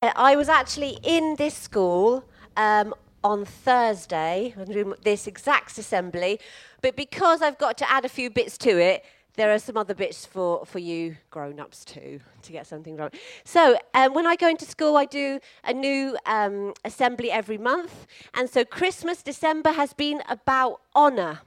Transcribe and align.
Uh, 0.00 0.12
I 0.14 0.36
was 0.36 0.48
actually 0.48 0.98
in 1.02 1.34
this 1.38 1.54
school 1.54 2.24
um, 2.56 2.94
on 3.24 3.44
Thursday, 3.44 4.54
this 5.02 5.26
exact 5.26 5.76
assembly, 5.76 6.38
but 6.82 6.94
because 6.94 7.42
I've 7.42 7.58
got 7.58 7.76
to 7.78 7.90
add 7.90 8.04
a 8.04 8.08
few 8.08 8.30
bits 8.30 8.56
to 8.58 8.78
it, 8.80 9.04
there 9.34 9.52
are 9.52 9.58
some 9.58 9.76
other 9.76 9.94
bits 9.94 10.24
for, 10.24 10.64
for 10.66 10.78
you 10.78 11.16
grown-ups 11.30 11.84
too 11.84 12.20
to 12.42 12.52
get 12.52 12.68
something 12.68 12.96
right. 12.96 13.12
So 13.42 13.76
um, 13.92 14.14
when 14.14 14.24
I 14.24 14.36
go 14.36 14.48
into 14.48 14.64
school, 14.64 14.96
I 14.96 15.04
do 15.04 15.40
a 15.64 15.72
new 15.72 16.16
um, 16.26 16.74
assembly 16.84 17.32
every 17.32 17.58
month, 17.58 18.06
and 18.34 18.48
so 18.48 18.64
Christmas, 18.64 19.20
December 19.24 19.72
has 19.72 19.94
been 19.94 20.22
about 20.28 20.80
honour. 20.94 21.40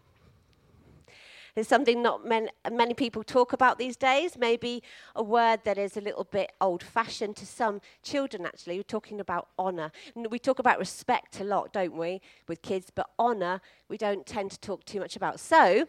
It's 1.55 1.67
something 1.67 2.01
not 2.01 2.25
many, 2.25 2.49
many 2.71 2.93
people 2.93 3.23
talk 3.23 3.51
about 3.53 3.77
these 3.77 3.97
days. 3.97 4.37
Maybe 4.37 4.81
a 5.15 5.23
word 5.23 5.61
that 5.65 5.77
is 5.77 5.97
a 5.97 6.01
little 6.01 6.23
bit 6.23 6.51
old 6.61 6.81
fashioned 6.81 7.35
to 7.37 7.45
some 7.45 7.81
children, 8.03 8.45
actually. 8.45 8.77
We're 8.77 8.83
talking 8.83 9.19
about 9.19 9.49
honour. 9.59 9.91
We 10.15 10.39
talk 10.39 10.59
about 10.59 10.79
respect 10.79 11.39
a 11.39 11.43
lot, 11.43 11.73
don't 11.73 11.95
we, 11.95 12.21
with 12.47 12.61
kids, 12.61 12.91
but 12.93 13.09
honour 13.19 13.61
we 13.89 13.97
don't 13.97 14.25
tend 14.25 14.51
to 14.51 14.59
talk 14.59 14.85
too 14.85 14.99
much 14.99 15.15
about. 15.15 15.39
So, 15.39 15.87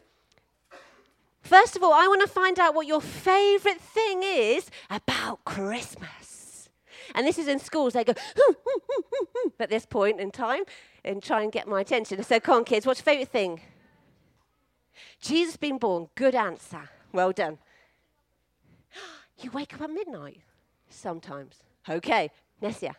first 1.41 1.77
of 1.77 1.83
all, 1.85 1.93
I 1.93 2.09
want 2.09 2.23
to 2.23 2.29
find 2.29 2.59
out 2.59 2.75
what 2.75 2.87
your 2.87 3.01
favourite 3.01 3.81
thing 3.81 4.23
is 4.25 4.69
about 4.91 5.45
Christmas. 5.45 6.69
And 7.15 7.27
this 7.27 7.39
is 7.39 7.47
in 7.47 7.59
schools, 7.59 7.93
they 7.93 8.05
go 8.05 8.15
at 9.61 9.71
this 9.71 9.87
point 9.87 10.21
in 10.21 10.31
time 10.31 10.65
and 11.05 11.23
try 11.23 11.43
and 11.43 11.53
get 11.53 11.69
my 11.69 11.81
attention. 11.81 12.23
So, 12.25 12.41
come 12.41 12.59
on, 12.59 12.65
kids, 12.65 12.87
what's 12.87 13.01
your 13.01 13.05
favourite 13.05 13.29
thing? 13.29 13.61
Jesus 15.21 15.57
being 15.57 15.79
born, 15.79 16.09
good 16.15 16.35
answer. 16.35 16.89
Well 17.13 17.33
done. 17.33 17.59
You 19.39 19.51
wake 19.51 19.75
up 19.75 19.81
at 19.81 19.91
midnight 19.91 20.41
sometimes. 20.89 21.65
Okay, 21.89 22.31
Nessia. 22.61 22.95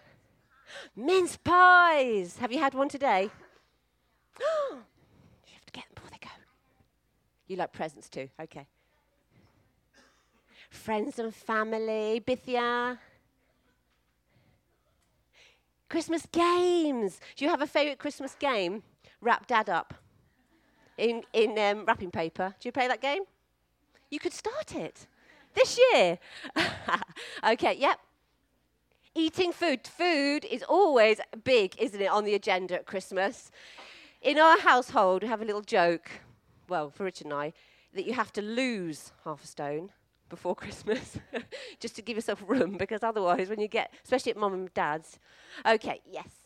Mince 0.95 1.37
pies. 1.37 2.37
Have 2.37 2.51
you 2.51 2.59
had 2.59 2.73
one 2.73 2.89
today? 2.89 3.29
you 4.39 5.53
have 5.53 5.65
to 5.65 5.71
get 5.71 5.85
them 5.85 5.93
before 5.95 6.09
they 6.09 6.17
go. 6.19 6.29
You 7.47 7.55
like 7.55 7.71
presents 7.71 8.09
too? 8.09 8.27
Okay. 8.41 8.67
Friends 10.69 11.19
and 11.19 11.33
family, 11.33 12.21
Bithia. 12.25 12.97
Christmas 15.87 16.25
games. 16.31 17.21
Do 17.35 17.45
you 17.45 17.51
have 17.51 17.61
a 17.61 17.67
favourite 17.67 17.99
Christmas 17.99 18.35
game? 18.35 18.83
Wrap 19.21 19.47
dad 19.47 19.69
up 19.69 19.93
in, 20.97 21.23
in 21.33 21.57
um, 21.57 21.85
wrapping 21.85 22.11
paper. 22.11 22.53
Do 22.59 22.67
you 22.67 22.71
play 22.71 22.87
that 22.87 23.01
game? 23.01 23.23
You 24.09 24.19
could 24.19 24.33
start 24.33 24.75
it 24.75 25.07
this 25.55 25.79
year. 25.91 26.19
okay, 27.47 27.75
yep. 27.77 27.99
Eating 29.15 29.51
food. 29.51 29.87
Food 29.87 30.45
is 30.45 30.63
always 30.63 31.19
big, 31.43 31.75
isn't 31.79 32.01
it, 32.01 32.09
on 32.09 32.23
the 32.23 32.33
agenda 32.33 32.75
at 32.75 32.85
Christmas. 32.85 33.51
In 34.21 34.39
our 34.39 34.59
household, 34.59 35.23
we 35.23 35.29
have 35.29 35.41
a 35.41 35.45
little 35.45 35.61
joke, 35.61 36.09
well, 36.67 36.89
for 36.89 37.03
Richard 37.03 37.25
and 37.25 37.33
I, 37.33 37.53
that 37.93 38.05
you 38.05 38.13
have 38.13 38.33
to 38.33 38.41
lose 38.41 39.11
half 39.23 39.43
a 39.43 39.47
stone 39.47 39.91
before 40.29 40.55
Christmas 40.63 41.17
just 41.79 41.95
to 41.95 42.01
give 42.01 42.17
yourself 42.17 42.43
room 42.47 42.77
because 42.77 43.03
otherwise, 43.03 43.49
when 43.49 43.59
you 43.59 43.67
get, 43.67 43.93
especially 44.03 44.31
at 44.31 44.37
mum 44.37 44.53
and 44.53 44.73
dad's, 44.73 45.19
okay, 45.65 46.01
yes, 46.09 46.42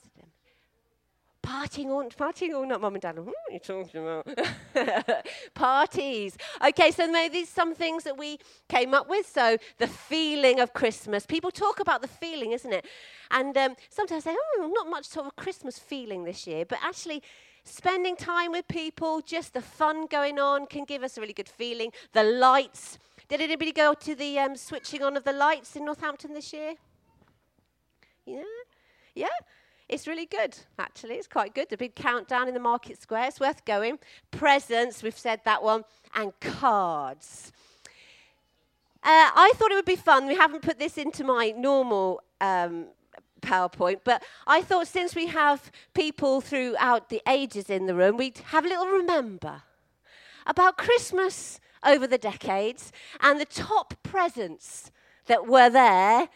Partying 1.47 1.87
all, 1.91 2.03
partying 2.09 2.53
all 2.53 2.65
night, 2.65 2.81
mum 2.81 2.95
and 2.95 3.01
dad. 3.01 3.17
What 3.19 3.33
are 3.49 3.53
you 3.53 3.59
talking 3.59 4.01
about? 4.01 5.25
Parties. 5.53 6.37
Okay, 6.61 6.91
so 6.91 7.09
maybe 7.09 7.45
some 7.45 7.73
things 7.73 8.03
that 8.03 8.17
we 8.17 8.37
came 8.67 8.93
up 8.93 9.07
with. 9.07 9.25
So 9.25 9.57
the 9.77 9.87
feeling 9.87 10.59
of 10.59 10.73
Christmas. 10.73 11.25
People 11.25 11.49
talk 11.49 11.79
about 11.79 12.01
the 12.01 12.07
feeling, 12.09 12.51
isn't 12.51 12.73
it? 12.73 12.85
And 13.31 13.55
um, 13.55 13.75
sometimes 13.89 14.25
say, 14.25 14.35
oh, 14.37 14.69
not 14.73 14.89
much 14.89 15.05
sort 15.05 15.27
of 15.27 15.37
Christmas 15.37 15.79
feeling 15.79 16.25
this 16.25 16.45
year. 16.47 16.65
But 16.65 16.79
actually, 16.83 17.23
spending 17.63 18.17
time 18.17 18.51
with 18.51 18.67
people, 18.67 19.21
just 19.21 19.53
the 19.53 19.61
fun 19.61 20.05
going 20.07 20.39
on, 20.39 20.65
can 20.65 20.83
give 20.83 21.01
us 21.01 21.17
a 21.17 21.21
really 21.21 21.31
good 21.31 21.47
feeling. 21.47 21.91
The 22.11 22.23
lights. 22.23 22.99
Did 23.29 23.39
anybody 23.39 23.71
go 23.71 23.93
to 23.93 24.15
the 24.15 24.37
um, 24.37 24.57
switching 24.57 25.01
on 25.01 25.15
of 25.15 25.23
the 25.23 25.33
lights 25.33 25.77
in 25.77 25.85
Northampton 25.85 26.33
this 26.33 26.51
year? 26.51 26.73
Yeah? 28.25 28.43
Yeah? 29.15 29.27
It's 29.89 30.05
really 30.05 30.25
good, 30.25 30.57
actually. 30.77 31.15
It's 31.15 31.27
quite 31.27 31.55
good. 31.55 31.69
The 31.69 31.77
big 31.77 31.95
countdown 31.95 32.47
in 32.47 32.53
the 32.53 32.59
market 32.59 33.01
square. 33.01 33.25
It's 33.27 33.39
worth 33.39 33.63
going. 33.63 33.99
Presents, 34.31 35.01
we've 35.01 35.17
said 35.17 35.41
that 35.45 35.63
one, 35.63 35.85
and 36.13 36.37
cards. 36.41 37.53
Uh, 39.03 39.31
I 39.33 39.53
thought 39.55 39.71
it 39.71 39.75
would 39.75 39.85
be 39.85 39.95
fun. 39.95 40.27
We 40.27 40.35
haven't 40.35 40.61
put 40.61 40.77
this 40.77 40.97
into 40.97 41.23
my 41.23 41.51
normal 41.51 42.21
um, 42.41 42.87
PowerPoint, 43.41 44.01
but 44.03 44.23
I 44.45 44.61
thought 44.61 44.87
since 44.87 45.15
we 45.15 45.27
have 45.27 45.71
people 45.93 46.41
throughout 46.41 47.07
the 47.07 47.21
ages 47.25 47.69
in 47.69 47.85
the 47.85 47.95
room, 47.95 48.17
we'd 48.17 48.39
have 48.39 48.65
a 48.65 48.67
little 48.67 48.87
remember 48.87 49.63
about 50.45 50.77
Christmas 50.77 51.61
over 51.85 52.07
the 52.07 52.17
decades 52.17 52.91
and 53.21 53.39
the 53.39 53.45
top 53.45 53.93
presents 54.03 54.91
that 55.27 55.47
were 55.47 55.69
there 55.69 56.27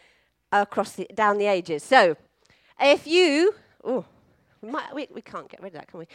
across 0.53 0.93
the, 0.93 1.07
down 1.13 1.37
the 1.37 1.47
ages. 1.47 1.83
So, 1.83 2.15
if 2.81 3.07
you, 3.07 3.53
oh, 3.83 4.05
we, 4.61 4.71
we, 4.93 5.07
we 5.15 5.21
can't 5.21 5.49
get 5.49 5.61
rid 5.61 5.73
of 5.73 5.79
that, 5.79 5.87
can 5.87 5.99
we? 5.99 6.07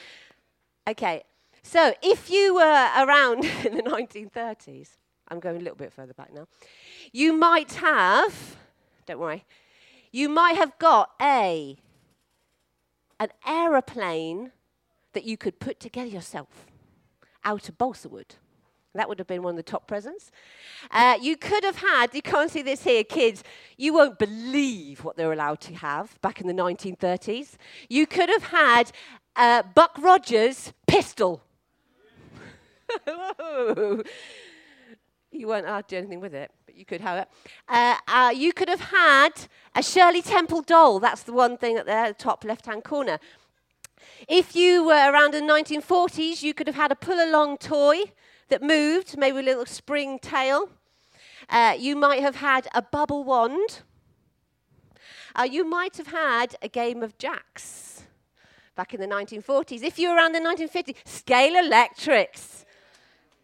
Okay, 0.89 1.23
so 1.63 1.95
if 2.03 2.31
you 2.31 2.55
were 2.55 2.89
around 2.97 3.45
in 3.65 3.77
the 3.77 3.83
1930s, 3.83 4.91
I'm 5.29 5.41
going 5.41 5.57
a 5.57 5.61
little 5.61 5.77
bit 5.77 5.93
further 5.93 6.15
back 6.15 6.33
now, 6.33 6.47
you 7.13 7.33
might 7.33 7.73
have, 7.73 8.57
don't 9.07 9.19
worry, 9.19 9.45
you 10.13 10.29
might 10.29 10.57
have 10.57 10.79
got 10.79 11.11
a 11.21 11.77
an 13.19 13.31
aeroplane 13.47 14.53
that 15.15 15.25
you 15.25 15.37
could 15.37 15.59
put 15.59 15.81
together 15.81 16.09
yourself 16.09 16.67
out 17.45 17.69
of 17.69 17.79
balsa 17.79 18.09
wood. 18.09 18.37
That 18.97 19.09
would 19.09 19.19
have 19.19 19.27
been 19.27 19.43
one 19.43 19.53
of 19.53 19.57
the 19.57 19.63
top 19.63 19.87
presents. 19.87 20.31
Uh, 20.91 21.19
you 21.21 21.37
could 21.37 21.65
have 21.65 21.77
had, 21.77 22.15
you 22.15 22.23
can't 22.23 22.51
see 22.51 22.63
this 22.63 22.83
here, 22.83 23.05
kids, 23.05 23.43
you 23.77 23.93
won't 23.93 24.19
believe 24.19 25.05
what 25.05 25.17
they 25.17 25.27
were 25.27 25.33
allowed 25.33 25.61
to 25.63 25.75
have 25.75 26.21
back 26.21 26.41
in 26.41 26.47
the 26.47 26.53
1930s. 26.53 27.55
You 27.89 28.07
could 28.07 28.29
have 28.29 28.45
had 28.45 28.93
uh, 29.37 29.63
Buck 29.75 29.97
Rogers' 29.99 30.73
pistol. 30.87 31.43
you 33.07 35.49
weren't 35.49 35.67
allowed 35.67 35.89
to 35.89 35.95
do 35.95 35.97
anything 35.97 36.21
with 36.21 36.35
it, 36.35 36.51
but 36.65 36.75
you 36.75 36.85
could 36.85 37.01
have 37.01 37.19
it. 37.19 37.29
Uh, 37.69 37.97
uh, 38.09 38.33
you 38.35 38.53
could 38.53 38.69
have 38.69 38.81
had 38.81 39.31
a 39.75 39.83
Shirley 39.83 40.23
Temple 40.23 40.63
doll. 40.63 41.01
That's 41.01 41.23
the 41.23 41.33
one 41.33 41.57
thing 41.57 41.77
at 41.77 41.87
the 41.87 42.15
top 42.19 42.45
left 42.45 42.67
hand 42.67 42.85
corner. 42.85 43.19
If 44.29 44.57
you 44.57 44.85
were 44.85 45.11
around 45.11 45.35
in 45.35 45.47
the 45.47 45.53
1940s, 45.53 46.43
you 46.43 46.55
could 46.55 46.67
have 46.67 46.77
had 46.77 46.93
a 46.93 46.97
pull 46.97 47.23
along 47.23 47.59
toy 47.59 48.05
that 48.49 48.63
moved, 48.63 49.17
maybe 49.19 49.39
a 49.39 49.43
little 49.43 49.67
spring 49.67 50.19
tail. 50.19 50.71
Uh, 51.49 51.77
you 51.79 51.97
might 51.97 52.21
have 52.21 52.37
had 52.37 52.69
a 52.75 52.83
bubble 52.83 53.25
wand. 53.25 53.83
Uh, 55.35 55.43
you 55.43 55.69
might 55.69 55.97
have 55.97 56.09
had 56.09 56.57
a 56.63 56.69
game 56.69 57.03
of 57.03 57.19
jacks 57.19 58.03
back 58.75 58.95
in 58.95 59.01
the 59.01 59.07
1940s. 59.07 59.83
If 59.83 59.99
you 59.99 60.09
were 60.11 60.17
around 60.17 60.33
the 60.33 60.41
1950s, 60.41 60.97
Scalextrics. 61.05 62.65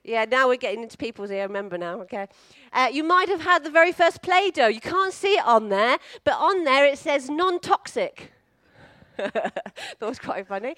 Yeah, 0.04 0.24
now 0.24 0.48
we're 0.48 0.56
getting 0.56 0.82
into 0.82 0.96
people's 0.96 1.30
here. 1.30 1.46
Remember 1.46 1.78
now, 1.78 2.00
okay? 2.00 2.26
Uh, 2.72 2.88
you 2.92 3.04
might 3.04 3.28
have 3.28 3.40
had 3.40 3.62
the 3.62 3.70
very 3.70 3.92
first 3.92 4.20
Play 4.20 4.50
Doh. 4.50 4.66
You 4.66 4.80
can't 4.80 5.12
see 5.12 5.34
it 5.34 5.46
on 5.46 5.68
there, 5.68 5.98
but 6.24 6.34
on 6.34 6.64
there 6.64 6.84
it 6.86 6.98
says 6.98 7.30
non 7.30 7.60
toxic. 7.60 8.32
that 9.34 10.00
was 10.00 10.18
quite 10.18 10.46
funny. 10.46 10.74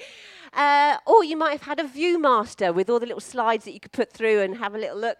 Uh, 0.53 0.97
or 1.07 1.25
you 1.25 1.37
might 1.37 1.53
have 1.53 1.63
had 1.63 1.81
a 1.81 1.85
Viewmaster 1.85 2.75
with 2.75 2.91
all 2.91 2.99
the 2.99 3.07
little 3.07 3.21
slides 3.21 3.65
that 3.65 3.73
you 3.73 3.81
could 3.81 3.93
put 3.93 4.13
through 4.13 4.41
and 4.41 4.59
have 4.59 4.75
a 4.75 4.79
little 4.79 4.99
look. 4.99 5.19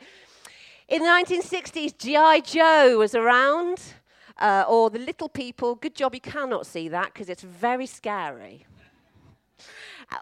In 0.89 1.03
the 1.03 1.09
1960s, 1.09 1.97
G.I. 1.97 2.41
Joe 2.41 2.99
was 2.99 3.15
around, 3.15 3.81
uh, 4.39 4.65
or 4.69 4.91
The 4.91 4.99
Little 4.99 5.29
People. 5.29 5.75
Good 5.77 5.95
job 5.95 6.15
you 6.15 6.21
cannot 6.21 6.67
see 6.67 6.89
that 6.89 7.15
because 7.15 7.29
it's 7.29 7.43
very 7.43 7.87
scary. 7.87 8.67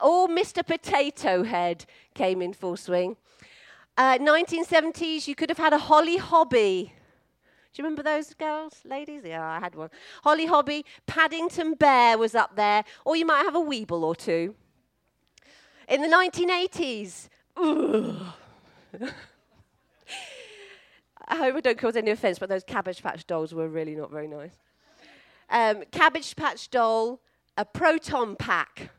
or 0.03 0.29
Mr. 0.29 0.65
Potato 0.65 1.43
Head 1.43 1.85
came 2.15 2.41
in 2.41 2.53
full 2.53 2.77
swing. 2.77 3.17
Uh, 3.97 4.19
1970s, 4.19 5.27
you 5.27 5.35
could 5.35 5.51
have 5.51 5.59
had 5.59 5.73
a 5.73 5.79
Holly 5.79 6.17
Hobbie. 6.17 6.93
Do 7.73 7.81
you 7.81 7.85
remember 7.85 8.03
those 8.03 8.35
girls, 8.35 8.75
ladies? 8.85 9.23
Yeah, 9.25 9.47
I 9.49 9.59
had 9.59 9.75
one. 9.75 9.89
Holly 10.23 10.45
Hobbie, 10.45 10.85
Paddington 11.07 11.75
Bear 11.75 12.19
was 12.19 12.35
up 12.35 12.55
there, 12.55 12.85
or 13.07 13.17
you 13.17 13.25
might 13.25 13.45
have 13.45 13.55
a 13.55 13.61
Weeble 13.61 14.03
or 14.03 14.15
two. 14.15 14.55
In 15.89 16.03
the 16.03 16.09
1980s, 16.09 17.29
I 21.29 21.37
hope 21.37 21.57
I 21.57 21.61
don't 21.61 21.79
cause 21.79 21.97
any 21.97 22.11
offence, 22.11 22.39
but 22.39 22.51
those 22.51 22.63
Cabbage 22.63 23.03
Patch 23.03 23.27
dolls 23.27 23.55
were 23.55 23.69
really 23.69 23.95
not 23.95 24.11
very 24.11 24.29
nice. 24.29 24.59
Um, 25.49 25.85
Cabbage 25.91 26.37
Patch 26.37 26.69
doll, 26.71 27.21
a 27.57 27.65
proton 27.65 28.37
pack. 28.37 28.91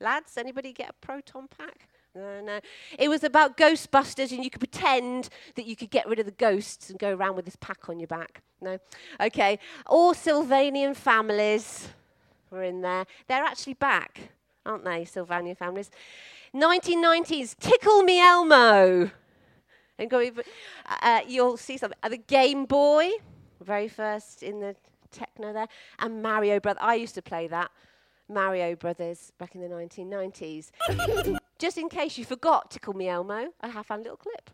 Lads, 0.00 0.36
anybody 0.36 0.72
get 0.72 0.90
a 0.90 0.94
proton 0.94 1.46
pack? 1.46 1.88
No, 2.14 2.40
no. 2.40 2.60
It 2.96 3.08
was 3.08 3.24
about 3.24 3.56
Ghostbusters, 3.56 4.30
and 4.30 4.44
you 4.44 4.50
could 4.50 4.60
pretend 4.60 5.28
that 5.56 5.66
you 5.66 5.74
could 5.74 5.90
get 5.90 6.08
rid 6.08 6.20
of 6.20 6.26
the 6.26 6.32
ghosts 6.32 6.88
and 6.88 6.98
go 6.98 7.12
around 7.12 7.34
with 7.34 7.44
this 7.44 7.56
pack 7.56 7.88
on 7.88 7.98
your 7.98 8.06
back. 8.06 8.42
No? 8.60 8.78
Okay. 9.20 9.58
All 9.86 10.14
Sylvanian 10.14 10.94
families 10.94 11.88
were 12.50 12.62
in 12.62 12.82
there. 12.82 13.06
They're 13.26 13.42
actually 13.42 13.74
back, 13.74 14.30
aren't 14.64 14.84
they, 14.84 15.04
Sylvanian 15.04 15.56
families? 15.56 15.90
1990s, 16.54 17.56
Tickle 17.58 18.02
Me 18.02 18.20
Elmo. 18.20 19.10
And 19.98 20.10
go, 20.10 20.30
uh, 21.02 21.20
you'll 21.26 21.56
see 21.56 21.76
something. 21.76 21.98
Uh, 22.02 22.10
the 22.10 22.16
Game 22.16 22.64
Boy, 22.64 23.10
very 23.60 23.88
first 23.88 24.42
in 24.42 24.60
the 24.60 24.76
techno 25.10 25.52
there, 25.52 25.68
and 25.98 26.22
Mario 26.22 26.60
Brothers. 26.60 26.82
I 26.82 26.94
used 26.94 27.14
to 27.16 27.22
play 27.22 27.48
that. 27.48 27.70
Mario 28.28 28.74
Brothers 28.76 29.32
back 29.38 29.54
in 29.54 29.60
the 29.60 29.68
1990s. 29.68 30.70
Just 31.58 31.78
in 31.78 31.88
case 31.88 32.18
you 32.18 32.24
forgot 32.24 32.70
Tickle 32.70 32.94
Me 32.94 33.08
Elmo, 33.08 33.48
I 33.60 33.68
have 33.68 33.86
found 33.86 34.06
a 34.06 34.10
little 34.10 34.18
clip. 34.18 34.50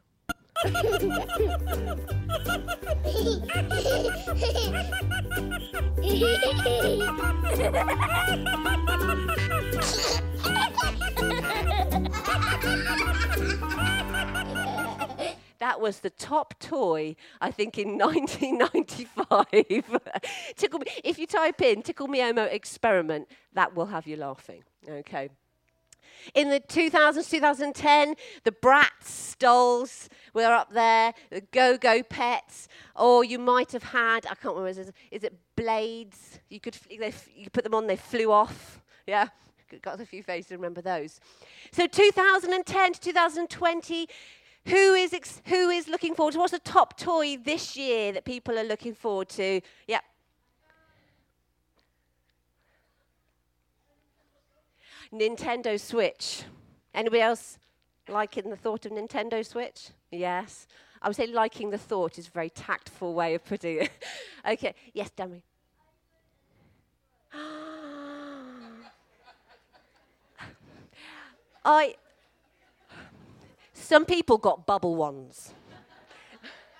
That 15.61 15.81
was 15.81 16.01
the 16.01 16.11
top 16.11 16.59
toy, 16.59 17.17
I 17.41 17.51
think, 17.51 17.79
in 17.79 17.99
1995. 17.99 19.47
tickle 20.57 20.81
me, 20.81 20.87
if 21.05 21.19
you 21.19 21.27
type 21.27 21.61
in 21.61 21.83
Tickle 21.83 22.09
Me 22.09 22.21
Elmo 22.21 22.45
experiment, 22.45 23.29
that 23.53 23.77
will 23.77 23.87
have 23.87 24.07
you 24.07 24.17
laughing. 24.17 24.65
Okay. 24.89 25.29
In 26.35 26.51
the 26.51 26.61
2000s, 26.61 27.31
2010, 27.31 28.15
the 28.45 28.53
Bratz 28.53 29.39
dolls 29.39 30.09
were 30.35 30.45
up 30.45 30.73
there, 30.73 31.15
the 31.31 31.41
Go 31.53 31.77
Go 31.79 32.03
Pets, 32.03 32.69
or 32.97 33.25
you 33.25 33.39
might 33.39 33.73
have 33.73 33.83
had, 33.83 34.27
I 34.27 34.35
can't 34.35 34.57
remember, 34.57 34.69
is 34.69 34.79
it, 34.79 34.95
is 35.11 35.25
it 35.25 35.35
blades? 35.57 36.41
You 36.49 36.61
could, 36.61 36.77
they, 36.89 37.13
you 37.35 37.49
put 37.51 37.65
them 37.65 37.75
on, 37.75 37.87
they 37.87 37.97
flew 37.97 38.33
off. 38.33 38.83
Yeah, 39.07 39.29
got 39.79 40.01
a 40.01 40.07
few 40.07 40.23
faces 40.23 40.53
remember 40.53 40.81
those. 40.81 41.21
So 41.73 41.87
2010 41.87 42.93
to 42.93 43.01
2020, 43.01 44.09
who 44.67 44.95
is, 44.95 45.13
ex- 45.13 45.43
who 45.47 45.71
is 45.71 45.89
looking 45.89 46.15
forward 46.15 46.33
to? 46.33 46.39
What's 46.39 46.53
the 46.53 46.59
top 46.59 46.99
toy 46.99 47.37
this 47.37 47.77
year 47.77 48.13
that 48.13 48.25
people 48.25 48.59
are 48.59 48.65
looking 48.65 48.95
forward 48.95 49.29
to? 49.31 49.61
Yep. 49.89 50.05
Nintendo 55.13 55.79
Switch. 55.81 56.45
Anybody 56.95 57.21
else 57.21 57.59
liking 58.09 58.51
the 58.51 58.57
thought 58.57 58.87
of 58.87 58.93
Nintendo 58.93 59.45
Switch? 59.45 59.91
Yes. 60.11 60.67
I 61.03 61.09
would 61.09 61.17
say 61.17 61.27
liking 61.27 61.71
the 61.71 61.79
thought 61.79 62.19
is 62.19 62.29
a 62.29 62.31
very 62.31 62.51
tactful 62.51 63.15
way 63.15 63.35
of 63.35 63.45
putting 63.45 63.83
it. 63.83 63.91
okay. 64.49 64.75
Yes, 64.93 65.11
Dummy. 65.11 65.43
I 71.65 71.95
some 73.91 74.05
people 74.05 74.39
got 74.39 74.67
bubble 74.67 74.95
ones. 74.95 75.53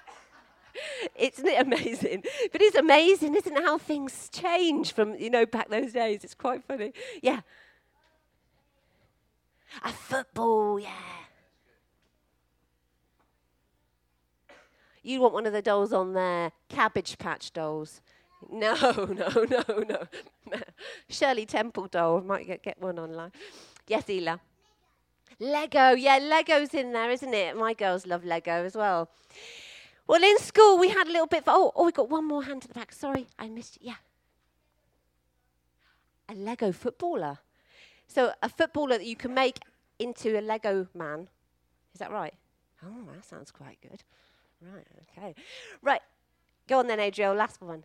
isn't 1.19 1.45
it 1.45 1.61
amazing? 1.61 2.23
But 2.53 2.63
it's 2.63 2.77
amazing, 2.77 3.35
isn't 3.35 3.57
it, 3.57 3.65
how 3.65 3.79
things 3.79 4.29
change 4.29 4.93
from, 4.93 5.17
you 5.17 5.29
know, 5.29 5.45
back 5.45 5.71
those 5.71 5.93
days. 5.93 6.23
It's 6.23 6.37
quite 6.37 6.63
funny. 6.63 6.93
Yeah. 7.21 7.41
A 9.83 9.89
football, 9.91 10.79
yeah. 10.79 10.91
You 15.03 15.21
want 15.21 15.35
one 15.35 15.47
of 15.47 15.53
the 15.53 15.63
dolls 15.63 15.93
on 15.93 16.13
there, 16.13 16.53
Cabbage 16.69 17.19
Patch 17.19 17.53
dolls. 17.53 18.03
No, 18.49 18.75
no, 19.11 19.47
no, 19.51 19.65
no. 19.89 20.07
Shirley 21.09 21.45
Temple 21.45 21.89
doll. 21.89 22.21
Might 22.21 22.47
get, 22.47 22.63
get 22.63 22.81
one 22.81 23.01
online. 23.01 23.33
Yes, 23.89 24.05
Ela. 24.09 24.41
Lego, 25.41 25.93
yeah, 25.93 26.19
Lego's 26.19 26.75
in 26.75 26.93
there, 26.93 27.11
isn't 27.11 27.33
it? 27.33 27.57
My 27.57 27.73
girls 27.73 28.07
love 28.07 28.25
Lego 28.25 28.65
as 28.65 28.77
well. 28.77 29.09
Well, 30.07 30.23
in 30.23 30.39
school, 30.39 30.79
we 30.79 30.91
had 30.91 31.07
a 31.07 31.11
little 31.11 31.27
bit. 31.27 31.39
Of, 31.39 31.49
oh, 31.49 31.73
oh, 31.75 31.87
we 31.87 31.93
got 31.93 32.11
one 32.11 32.27
more 32.27 32.45
hand 32.45 32.63
to 32.63 32.69
the 32.69 32.75
back. 32.75 32.93
Sorry, 32.93 33.27
I 33.39 33.49
missed. 33.49 33.79
Yeah. 33.81 33.95
A 36.29 36.35
Lego 36.35 36.73
footballer. 36.73 37.39
So, 38.07 38.33
a 38.43 38.49
footballer 38.49 38.99
that 38.99 39.07
you 39.07 39.17
can 39.17 39.33
make 39.33 39.61
into 39.99 40.39
a 40.39 40.43
Lego 40.43 40.89
man. 40.95 41.29
Is 41.95 42.01
that 42.01 42.11
right? 42.11 42.35
Oh, 42.85 43.05
that 43.15 43.25
sounds 43.25 43.51
quite 43.51 43.79
good. 43.81 44.03
Right, 44.61 44.87
okay. 45.17 45.35
Right, 45.81 46.03
go 46.69 46.81
on 46.81 46.87
then, 46.87 47.01
Adriel, 47.01 47.35
last 47.35 47.63
one. 47.63 47.85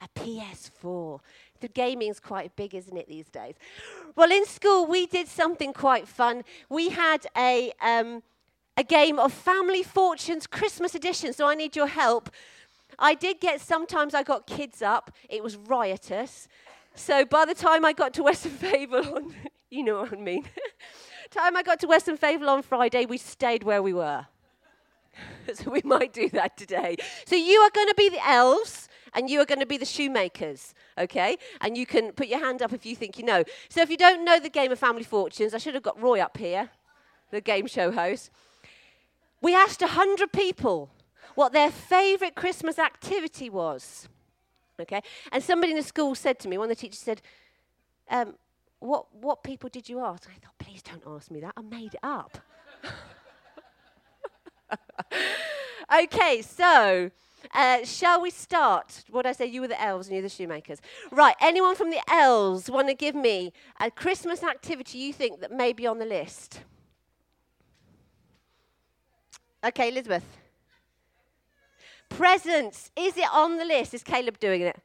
A 0.00 0.08
PS4. 0.20 1.20
The 1.60 1.68
gaming's 1.68 2.20
quite 2.20 2.54
big, 2.54 2.74
isn't 2.74 2.96
it, 2.96 3.08
these 3.08 3.28
days? 3.28 3.54
Well, 4.14 4.30
in 4.30 4.46
school, 4.46 4.86
we 4.86 5.06
did 5.06 5.28
something 5.28 5.72
quite 5.72 6.06
fun. 6.06 6.44
We 6.68 6.90
had 6.90 7.26
a, 7.36 7.72
um, 7.80 8.22
a 8.76 8.84
game 8.84 9.18
of 9.18 9.32
Family 9.32 9.82
Fortunes 9.82 10.46
Christmas 10.46 10.94
edition, 10.94 11.32
so 11.32 11.48
I 11.48 11.54
need 11.54 11.74
your 11.74 11.88
help. 11.88 12.30
I 12.98 13.14
did 13.14 13.40
get, 13.40 13.60
sometimes 13.60 14.14
I 14.14 14.22
got 14.22 14.46
kids 14.46 14.82
up. 14.82 15.10
It 15.28 15.42
was 15.42 15.56
riotous. 15.56 16.48
So 16.94 17.24
by 17.24 17.44
the 17.44 17.54
time 17.54 17.84
I 17.84 17.92
got 17.92 18.12
to 18.14 18.22
Weston 18.22 18.52
Favell 18.52 19.14
on, 19.14 19.34
you 19.70 19.84
know 19.84 20.00
what 20.00 20.12
I 20.12 20.16
mean. 20.16 20.44
time 21.30 21.56
I 21.56 21.62
got 21.62 21.80
to 21.80 21.86
Weston 21.86 22.16
Favell 22.16 22.48
on 22.48 22.62
Friday, 22.62 23.06
we 23.06 23.18
stayed 23.18 23.62
where 23.62 23.82
we 23.82 23.92
were. 23.92 24.26
so 25.54 25.70
we 25.70 25.82
might 25.84 26.12
do 26.12 26.28
that 26.30 26.56
today. 26.56 26.96
So 27.26 27.36
you 27.36 27.60
are 27.60 27.70
going 27.70 27.88
to 27.88 27.94
be 27.94 28.08
the 28.08 28.28
elves 28.28 28.87
and 29.14 29.28
you 29.28 29.40
are 29.40 29.44
going 29.44 29.60
to 29.60 29.66
be 29.66 29.78
the 29.78 29.84
shoemakers, 29.84 30.74
okay? 30.96 31.36
And 31.60 31.76
you 31.76 31.86
can 31.86 32.12
put 32.12 32.28
your 32.28 32.40
hand 32.40 32.62
up 32.62 32.72
if 32.72 32.86
you 32.86 32.94
think 32.96 33.18
you 33.18 33.24
know. 33.24 33.44
So 33.68 33.80
if 33.80 33.90
you 33.90 33.96
don't 33.96 34.24
know 34.24 34.38
the 34.38 34.48
game 34.48 34.72
of 34.72 34.78
Family 34.78 35.02
Fortunes, 35.02 35.54
I 35.54 35.58
should 35.58 35.74
have 35.74 35.82
got 35.82 36.00
Roy 36.00 36.20
up 36.20 36.36
here, 36.36 36.70
the 37.30 37.40
game 37.40 37.66
show 37.66 37.90
host. 37.90 38.30
We 39.40 39.54
asked 39.54 39.80
100 39.80 40.32
people 40.32 40.90
what 41.34 41.52
their 41.52 41.70
favorite 41.70 42.34
Christmas 42.34 42.78
activity 42.78 43.48
was, 43.48 44.08
okay? 44.80 45.02
And 45.30 45.42
somebody 45.42 45.72
in 45.72 45.78
the 45.78 45.84
school 45.84 46.14
said 46.14 46.38
to 46.40 46.48
me, 46.48 46.58
one 46.58 46.70
of 46.70 46.76
the 46.76 46.80
teachers 46.80 46.98
said, 46.98 47.22
um, 48.10 48.34
what, 48.80 49.06
what 49.14 49.42
people 49.42 49.68
did 49.68 49.88
you 49.88 50.00
ask? 50.00 50.28
I 50.28 50.38
thought, 50.44 50.58
please 50.58 50.82
don't 50.82 51.02
ask 51.06 51.30
me 51.30 51.40
that. 51.40 51.52
I 51.56 51.62
made 51.62 51.94
it 51.94 52.00
up. 52.02 52.38
okay, 56.04 56.42
so 56.42 57.10
uh, 57.54 57.84
shall 57.84 58.20
we 58.20 58.30
start? 58.30 59.04
What 59.10 59.26
I 59.26 59.32
say? 59.32 59.46
You 59.46 59.62
were 59.62 59.68
the 59.68 59.80
elves 59.80 60.08
and 60.08 60.14
you're 60.14 60.22
the 60.22 60.28
shoemakers. 60.28 60.78
Right. 61.10 61.34
Anyone 61.40 61.74
from 61.74 61.90
the 61.90 62.00
elves 62.10 62.70
want 62.70 62.88
to 62.88 62.94
give 62.94 63.14
me 63.14 63.52
a 63.80 63.90
Christmas 63.90 64.42
activity 64.42 64.98
you 64.98 65.12
think 65.12 65.40
that 65.40 65.52
may 65.52 65.72
be 65.72 65.86
on 65.86 65.98
the 65.98 66.06
list? 66.06 66.60
Okay, 69.64 69.88
Elizabeth. 69.88 70.24
Presents. 72.08 72.90
Is 72.96 73.16
it 73.16 73.28
on 73.32 73.56
the 73.56 73.64
list? 73.64 73.94
Is 73.94 74.02
Caleb 74.02 74.38
doing 74.38 74.62
it? 74.62 74.80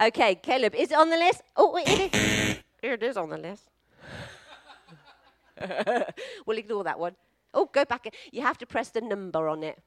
Okay, 0.00 0.34
Caleb. 0.36 0.74
Is 0.74 0.90
it 0.90 0.96
on 0.96 1.10
the 1.10 1.16
list? 1.16 1.42
Oh, 1.56 1.76
it 1.76 2.14
is. 2.14 2.58
it 2.82 3.02
is 3.02 3.16
on 3.16 3.30
the 3.30 3.38
list. 3.38 3.68
we'll 6.46 6.58
ignore 6.58 6.84
that 6.84 6.98
one. 6.98 7.14
Oh, 7.54 7.66
go 7.66 7.84
back. 7.84 8.06
You 8.30 8.42
have 8.42 8.58
to 8.58 8.66
press 8.66 8.88
the 8.90 9.00
number 9.00 9.48
on 9.48 9.62
it, 9.62 9.78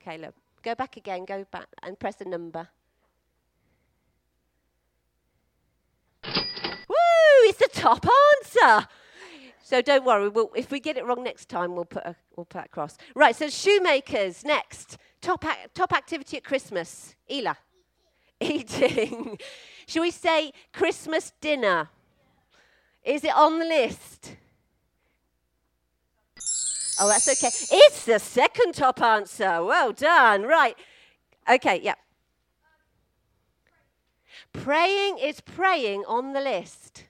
Caleb. 0.00 0.34
Go 0.62 0.74
back 0.74 0.96
again, 0.96 1.24
go 1.24 1.44
back 1.50 1.68
and 1.82 1.98
press 1.98 2.20
a 2.20 2.28
number. 2.28 2.68
Woo! 6.24 6.94
It's 7.42 7.58
the 7.58 7.68
top 7.72 8.04
answer. 8.44 8.88
So 9.62 9.82
don't 9.82 10.04
worry. 10.04 10.28
We'll, 10.28 10.50
if 10.56 10.70
we 10.70 10.80
get 10.80 10.96
it 10.96 11.04
wrong 11.04 11.22
next 11.22 11.48
time, 11.48 11.74
we'll 11.74 11.84
put 11.84 12.04
a, 12.04 12.16
we'll 12.36 12.46
put 12.46 12.64
a 12.64 12.68
cross. 12.68 12.96
Right. 13.14 13.36
So 13.36 13.50
shoemakers 13.50 14.44
next. 14.44 14.96
Top 15.20 15.44
ac- 15.44 15.68
top 15.74 15.92
activity 15.92 16.38
at 16.38 16.44
Christmas. 16.44 17.14
Ela. 17.28 17.56
Eating. 18.40 19.38
Shall 19.86 20.02
we 20.02 20.10
say 20.10 20.52
Christmas 20.72 21.32
dinner? 21.40 21.90
Is 23.04 23.24
it 23.24 23.34
on 23.34 23.58
the 23.58 23.64
list? 23.64 24.36
Oh, 27.00 27.08
that's 27.08 27.28
okay. 27.28 27.48
It's 27.70 28.04
the 28.04 28.18
second 28.18 28.74
top 28.74 29.00
answer. 29.00 29.62
Well 29.64 29.92
done. 29.92 30.42
Right. 30.42 30.76
Okay, 31.50 31.80
yeah. 31.82 31.94
Praying 34.52 35.18
is 35.18 35.40
praying 35.40 36.04
on 36.06 36.32
the 36.32 36.40
list. 36.40 37.04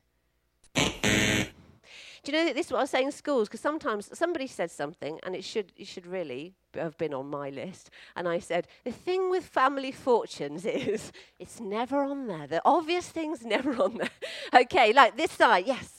Do 2.28 2.32
you 2.36 2.44
know 2.44 2.52
this 2.52 2.66
is 2.66 2.72
what 2.72 2.78
I 2.78 2.82
was 2.82 2.90
saying 2.90 3.06
in 3.06 3.12
schools? 3.12 3.48
Because 3.48 3.60
sometimes 3.60 4.10
somebody 4.12 4.46
said 4.46 4.70
something 4.70 5.18
and 5.22 5.34
it 5.34 5.44
should, 5.44 5.72
it 5.76 5.86
should 5.86 6.06
really 6.06 6.54
have 6.74 6.98
been 6.98 7.14
on 7.14 7.30
my 7.30 7.48
list. 7.48 7.90
And 8.16 8.28
I 8.28 8.38
said, 8.38 8.66
the 8.84 8.92
thing 8.92 9.30
with 9.30 9.46
family 9.46 9.92
fortunes 9.92 10.64
is 10.66 11.10
it's 11.38 11.58
never 11.58 12.02
on 12.02 12.26
there. 12.26 12.46
The 12.46 12.60
obvious 12.66 13.08
thing's 13.08 13.46
never 13.46 13.82
on 13.82 13.96
there. 13.96 14.10
okay, 14.62 14.92
like 14.92 15.16
this 15.16 15.32
side, 15.32 15.66
yes. 15.66 15.97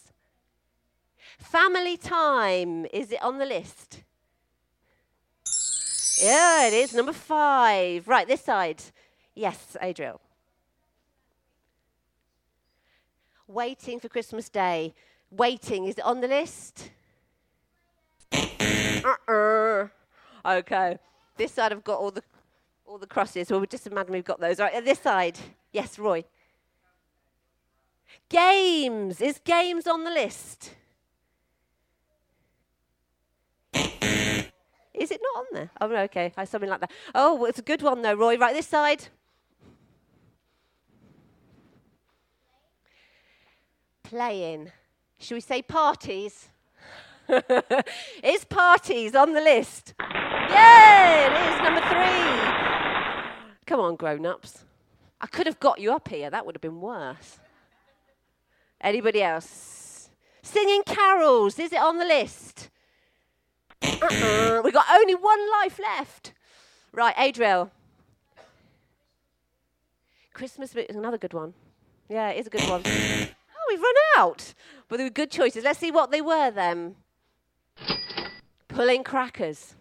Family 1.37 1.97
time. 1.97 2.85
Is 2.91 3.11
it 3.11 3.21
on 3.21 3.37
the 3.37 3.45
list? 3.45 4.01
Yeah, 6.21 6.67
it 6.67 6.73
is. 6.73 6.93
Number 6.93 7.13
five. 7.13 8.07
Right, 8.07 8.27
this 8.27 8.41
side. 8.41 8.81
Yes, 9.35 9.77
Adriel. 9.81 10.19
Waiting 13.47 13.99
for 13.99 14.09
Christmas 14.09 14.49
Day. 14.49 14.93
Waiting. 15.31 15.85
Is 15.85 15.97
it 15.97 16.05
on 16.05 16.21
the 16.21 16.27
list? 16.27 16.91
uh-uh. 18.33 19.87
Okay. 20.45 20.97
This 21.37 21.53
side 21.53 21.71
I've 21.71 21.83
got 21.83 21.99
all 21.99 22.11
the 22.11 22.23
all 22.85 22.97
the 22.97 23.07
crosses. 23.07 23.49
Well, 23.49 23.59
we 23.59 23.67
just 23.67 23.87
imagine 23.87 24.13
we've 24.13 24.25
got 24.25 24.39
those. 24.39 24.59
Right, 24.59 24.83
this 24.83 24.99
side. 24.99 25.37
Yes, 25.71 25.97
Roy. 25.99 26.25
Games. 28.27 29.21
Is 29.21 29.39
games 29.43 29.87
on 29.87 30.03
the 30.03 30.11
list? 30.11 30.75
Is 34.99 35.11
it 35.11 35.21
not 35.21 35.39
on 35.39 35.45
there? 35.53 35.69
Oh, 35.79 35.95
okay. 36.03 36.33
I 36.35 36.43
something 36.43 36.69
like 36.69 36.81
that. 36.81 36.91
Oh, 37.15 37.35
well, 37.35 37.45
it's 37.45 37.59
a 37.59 37.63
good 37.63 37.81
one, 37.81 38.01
though, 38.01 38.13
Roy. 38.13 38.37
Right, 38.37 38.53
this 38.53 38.67
side. 38.67 39.07
Playing. 44.03 44.71
Should 45.19 45.35
we 45.35 45.41
say 45.41 45.61
parties? 45.61 46.49
is 48.23 48.43
parties 48.45 49.15
on 49.15 49.33
the 49.33 49.41
list? 49.41 49.93
Yay! 49.99 51.27
It 51.27 51.53
is 51.53 51.61
number 51.61 51.81
three. 51.81 52.49
Come 53.65 53.79
on, 53.79 53.95
grown 53.95 54.25
ups. 54.25 54.65
I 55.21 55.27
could 55.27 55.47
have 55.47 55.59
got 55.59 55.79
you 55.79 55.93
up 55.93 56.09
here. 56.09 56.29
That 56.29 56.45
would 56.45 56.55
have 56.55 56.61
been 56.61 56.81
worse. 56.81 57.39
Anybody 58.81 59.21
else? 59.21 60.09
Singing 60.41 60.83
carols. 60.83 61.59
Is 61.59 61.71
it 61.71 61.79
on 61.79 61.99
the 61.99 62.05
list? 62.05 62.69
Uh-uh. 63.81 64.61
We've 64.63 64.73
got 64.73 64.85
only 64.91 65.15
one 65.15 65.39
life 65.51 65.79
left. 65.79 66.33
Right, 66.91 67.15
Adriel. 67.17 67.71
Christmas 70.33 70.75
is 70.75 70.95
another 70.95 71.17
good 71.17 71.33
one. 71.33 71.53
Yeah, 72.07 72.29
it 72.29 72.39
is 72.39 72.47
a 72.47 72.49
good 72.49 72.67
one. 72.69 72.81
Oh, 72.85 73.65
we've 73.69 73.81
run 73.81 73.95
out. 74.17 74.53
But 74.87 74.97
they 74.97 75.03
were 75.03 75.09
good 75.09 75.31
choices. 75.31 75.63
Let's 75.63 75.79
see 75.79 75.91
what 75.91 76.11
they 76.11 76.21
were 76.21 76.49
then. 76.51 76.95
Pulling 78.67 79.03
crackers 79.03 79.75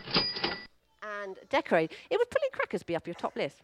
and 1.02 1.36
decorate. 1.48 1.92
It 2.10 2.18
would 2.18 2.30
pulling 2.30 2.50
crackers 2.52 2.82
be 2.82 2.96
up 2.96 3.06
your 3.06 3.14
top 3.14 3.36
list? 3.36 3.62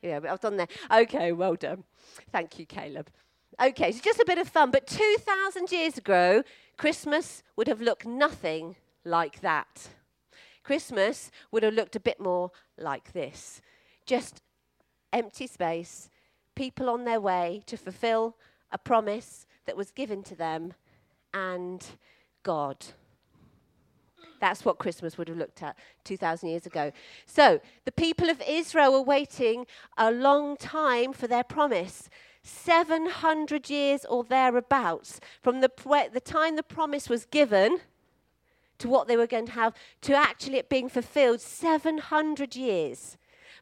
Yeah, 0.00 0.20
I've 0.28 0.40
done 0.40 0.56
there. 0.56 0.68
Okay, 0.90 1.32
well 1.32 1.54
done. 1.54 1.84
Thank 2.30 2.58
you, 2.58 2.66
Caleb. 2.66 3.08
Okay, 3.60 3.92
so 3.92 4.00
just 4.02 4.18
a 4.18 4.24
bit 4.26 4.38
of 4.38 4.48
fun. 4.48 4.70
But 4.70 4.86
2,000 4.86 5.70
years 5.70 5.98
ago, 5.98 6.42
Christmas 6.76 7.42
would 7.56 7.68
have 7.68 7.80
looked 7.80 8.06
nothing 8.06 8.76
like 9.04 9.40
that. 9.40 9.88
Christmas 10.62 11.30
would 11.50 11.62
have 11.62 11.74
looked 11.74 11.96
a 11.96 12.00
bit 12.00 12.20
more 12.20 12.50
like 12.78 13.12
this 13.12 13.60
just 14.06 14.42
empty 15.12 15.46
space, 15.46 16.10
people 16.54 16.90
on 16.90 17.04
their 17.04 17.20
way 17.20 17.62
to 17.66 17.76
fulfill 17.76 18.36
a 18.70 18.78
promise 18.78 19.46
that 19.66 19.76
was 19.76 19.90
given 19.90 20.22
to 20.24 20.34
them, 20.34 20.74
and 21.32 21.86
God. 22.42 22.84
That's 24.40 24.64
what 24.64 24.78
Christmas 24.78 25.16
would 25.16 25.28
have 25.28 25.38
looked 25.38 25.62
at 25.62 25.76
2,000 26.04 26.48
years 26.48 26.66
ago. 26.66 26.90
So, 27.26 27.60
the 27.84 27.92
people 27.92 28.28
of 28.28 28.42
Israel 28.46 28.92
were 28.92 29.02
waiting 29.02 29.66
a 29.96 30.10
long 30.10 30.56
time 30.56 31.12
for 31.12 31.28
their 31.28 31.44
promise. 31.44 32.08
700 32.42 33.70
years 33.70 34.04
or 34.04 34.24
thereabouts 34.24 35.20
from 35.40 35.60
the, 35.60 35.70
the 36.12 36.20
time 36.20 36.56
the 36.56 36.64
promise 36.64 37.08
was 37.08 37.24
given 37.24 37.78
to 38.82 38.88
what 38.88 39.08
they 39.08 39.16
were 39.16 39.26
going 39.26 39.46
to 39.46 39.52
have 39.52 39.74
to 40.02 40.14
actually 40.14 40.58
it 40.58 40.68
being 40.68 40.88
fulfilled 40.88 41.40
700 41.40 42.56
years. 42.56 43.16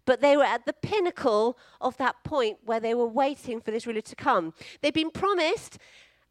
But 0.06 0.22
they 0.22 0.36
were 0.36 0.44
at 0.44 0.64
the 0.64 0.72
pinnacle 0.72 1.58
of 1.80 1.98
that 1.98 2.24
point 2.24 2.58
where 2.64 2.80
they 2.80 2.94
were 2.94 3.06
waiting 3.06 3.60
for 3.60 3.70
this 3.70 3.86
ruler 3.86 4.00
to 4.00 4.16
come. 4.16 4.54
They'd 4.80 4.94
been 4.94 5.10
promised 5.10 5.78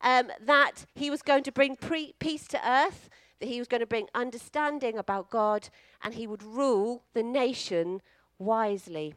um, 0.02 0.32
that 0.42 0.86
he 0.96 1.12
was 1.12 1.22
going 1.22 1.44
to 1.44 1.52
bring 1.52 1.76
pre- 1.76 2.16
peace 2.20 2.48
to 2.48 2.68
earth, 2.68 3.10
that 3.40 3.48
he 3.48 3.60
was 3.60 3.68
going 3.68 3.82
to 3.82 3.88
bring 3.88 4.08
understanding 4.16 4.98
about 4.98 5.30
God, 5.30 5.70
and 6.04 6.16
he 6.16 6.26
would 6.26 6.42
rule 6.42 7.04
the 7.14 7.24
nation 7.24 8.02
wisely. 8.40 9.14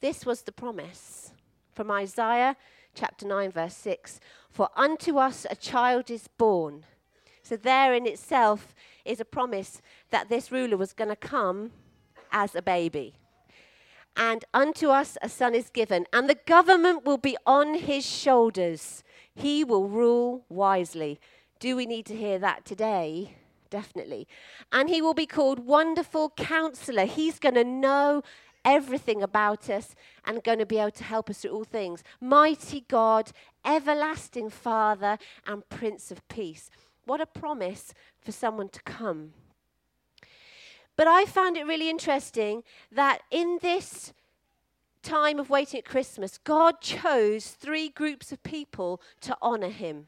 This 0.00 0.24
was 0.24 0.42
the 0.42 0.52
promise 0.52 1.32
from 1.74 1.90
Isaiah 1.90 2.56
chapter 2.94 3.26
9, 3.26 3.52
verse 3.52 3.76
6 3.76 4.20
For 4.50 4.70
unto 4.74 5.18
us 5.18 5.46
a 5.50 5.54
child 5.54 6.10
is 6.10 6.28
born 6.28 6.86
so, 7.50 7.56
there 7.56 7.92
in 7.92 8.06
itself 8.06 8.76
is 9.04 9.18
a 9.18 9.24
promise 9.24 9.82
that 10.10 10.28
this 10.28 10.52
ruler 10.52 10.76
was 10.76 10.92
going 10.92 11.10
to 11.10 11.16
come 11.16 11.72
as 12.30 12.54
a 12.54 12.62
baby. 12.62 13.14
And 14.16 14.44
unto 14.54 14.90
us 14.90 15.18
a 15.20 15.28
son 15.28 15.56
is 15.56 15.68
given, 15.68 16.06
and 16.12 16.30
the 16.30 16.38
government 16.46 17.04
will 17.04 17.18
be 17.18 17.36
on 17.44 17.74
his 17.74 18.06
shoulders. 18.06 19.02
He 19.34 19.64
will 19.64 19.88
rule 19.88 20.44
wisely. 20.48 21.18
Do 21.58 21.74
we 21.74 21.86
need 21.86 22.06
to 22.06 22.16
hear 22.16 22.38
that 22.38 22.64
today? 22.64 23.34
Definitely. 23.68 24.28
And 24.70 24.88
he 24.88 25.02
will 25.02 25.14
be 25.14 25.26
called 25.26 25.66
Wonderful 25.66 26.30
Counselor. 26.36 27.04
He's 27.04 27.40
going 27.40 27.56
to 27.56 27.64
know 27.64 28.22
everything 28.64 29.24
about 29.24 29.68
us 29.68 29.96
and 30.24 30.44
going 30.44 30.60
to 30.60 30.66
be 30.66 30.78
able 30.78 30.92
to 30.92 31.04
help 31.04 31.28
us 31.30 31.38
through 31.38 31.50
all 31.50 31.64
things. 31.64 32.04
Mighty 32.20 32.84
God, 32.86 33.32
Everlasting 33.64 34.50
Father, 34.50 35.18
and 35.48 35.68
Prince 35.68 36.12
of 36.12 36.26
Peace. 36.28 36.70
What 37.10 37.20
a 37.20 37.26
promise 37.26 37.92
for 38.20 38.30
someone 38.30 38.68
to 38.68 38.80
come. 38.84 39.32
But 40.94 41.08
I 41.08 41.24
found 41.24 41.56
it 41.56 41.66
really 41.66 41.90
interesting 41.90 42.62
that 42.92 43.22
in 43.32 43.58
this 43.62 44.12
time 45.02 45.40
of 45.40 45.50
waiting 45.50 45.78
at 45.78 45.84
Christmas, 45.84 46.38
God 46.38 46.80
chose 46.80 47.48
three 47.48 47.88
groups 47.88 48.30
of 48.30 48.44
people 48.44 49.02
to 49.22 49.36
honor 49.42 49.70
him. 49.70 50.06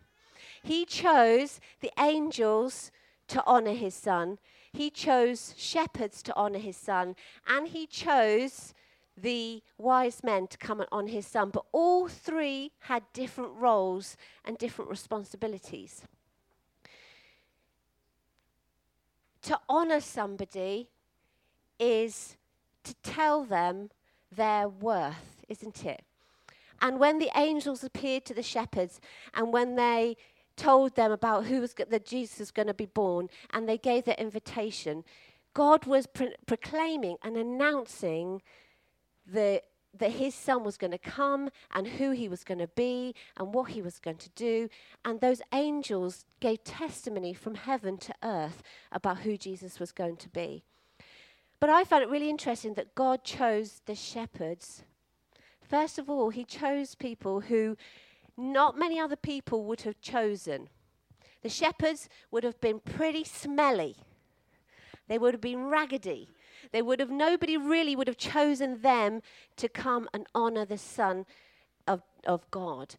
He 0.62 0.84
chose 0.84 1.58
the 1.80 1.90
angels 1.98 2.92
to 3.26 3.42
honor 3.48 3.74
his 3.74 3.96
son, 3.96 4.38
he 4.72 4.88
chose 4.88 5.54
shepherds 5.58 6.22
to 6.22 6.36
honor 6.36 6.60
his 6.60 6.76
son, 6.76 7.16
and 7.48 7.66
he 7.66 7.88
chose 7.88 8.74
the 9.16 9.60
wise 9.76 10.22
men 10.22 10.46
to 10.46 10.56
come 10.56 10.84
on 10.92 11.08
his 11.08 11.26
son. 11.26 11.50
But 11.50 11.64
all 11.72 12.06
three 12.06 12.70
had 12.82 13.02
different 13.12 13.54
roles 13.56 14.16
and 14.44 14.56
different 14.56 14.88
responsibilities. 14.88 16.02
To 19.42 19.58
honor 19.68 20.00
somebody 20.00 20.88
is 21.78 22.36
to 22.84 22.94
tell 23.02 23.44
them 23.44 23.90
their 24.30 24.68
worth, 24.68 25.42
isn't 25.48 25.84
it? 25.84 26.04
And 26.80 26.98
when 26.98 27.18
the 27.18 27.30
angels 27.36 27.84
appeared 27.84 28.24
to 28.26 28.34
the 28.34 28.42
shepherds 28.42 29.00
and 29.34 29.52
when 29.52 29.76
they 29.76 30.16
told 30.56 30.96
them 30.96 31.12
about 31.12 31.46
who 31.46 31.60
was 31.60 31.74
that 31.74 32.04
Jesus 32.04 32.38
was 32.38 32.50
going 32.50 32.68
to 32.68 32.74
be 32.74 32.86
born 32.86 33.28
and 33.52 33.68
they 33.68 33.78
gave 33.78 34.04
their 34.04 34.16
invitation, 34.16 35.04
God 35.54 35.86
was 35.86 36.06
pro- 36.06 36.34
proclaiming 36.46 37.16
and 37.22 37.36
announcing 37.36 38.42
the 39.26 39.62
that 39.98 40.12
his 40.12 40.34
son 40.34 40.64
was 40.64 40.76
going 40.76 40.90
to 40.90 40.98
come 40.98 41.50
and 41.74 41.86
who 41.86 42.10
he 42.12 42.28
was 42.28 42.44
going 42.44 42.58
to 42.58 42.68
be 42.68 43.14
and 43.36 43.52
what 43.52 43.70
he 43.70 43.82
was 43.82 43.98
going 43.98 44.16
to 44.16 44.30
do. 44.30 44.68
And 45.04 45.20
those 45.20 45.42
angels 45.52 46.24
gave 46.40 46.64
testimony 46.64 47.34
from 47.34 47.54
heaven 47.54 47.98
to 47.98 48.14
earth 48.22 48.62
about 48.90 49.18
who 49.18 49.36
Jesus 49.36 49.78
was 49.78 49.92
going 49.92 50.16
to 50.16 50.28
be. 50.28 50.62
But 51.60 51.70
I 51.70 51.84
found 51.84 52.02
it 52.02 52.10
really 52.10 52.30
interesting 52.30 52.74
that 52.74 52.94
God 52.94 53.22
chose 53.22 53.82
the 53.86 53.94
shepherds. 53.94 54.82
First 55.60 55.98
of 55.98 56.10
all, 56.10 56.30
he 56.30 56.44
chose 56.44 56.94
people 56.94 57.40
who 57.40 57.76
not 58.36 58.78
many 58.78 58.98
other 58.98 59.16
people 59.16 59.64
would 59.64 59.82
have 59.82 60.00
chosen. 60.00 60.68
The 61.42 61.48
shepherds 61.48 62.08
would 62.30 62.44
have 62.44 62.60
been 62.60 62.80
pretty 62.80 63.24
smelly. 63.24 63.96
They 65.08 65.18
would 65.18 65.34
have 65.34 65.40
been 65.40 65.66
raggedy. 65.66 66.28
They 66.70 66.82
would 66.82 67.00
have, 67.00 67.10
nobody 67.10 67.56
really 67.56 67.96
would 67.96 68.08
have 68.08 68.16
chosen 68.16 68.82
them 68.82 69.22
to 69.56 69.68
come 69.68 70.08
and 70.14 70.26
honor 70.34 70.64
the 70.64 70.78
Son 70.78 71.26
of, 71.86 72.02
of 72.26 72.48
God. 72.50 72.94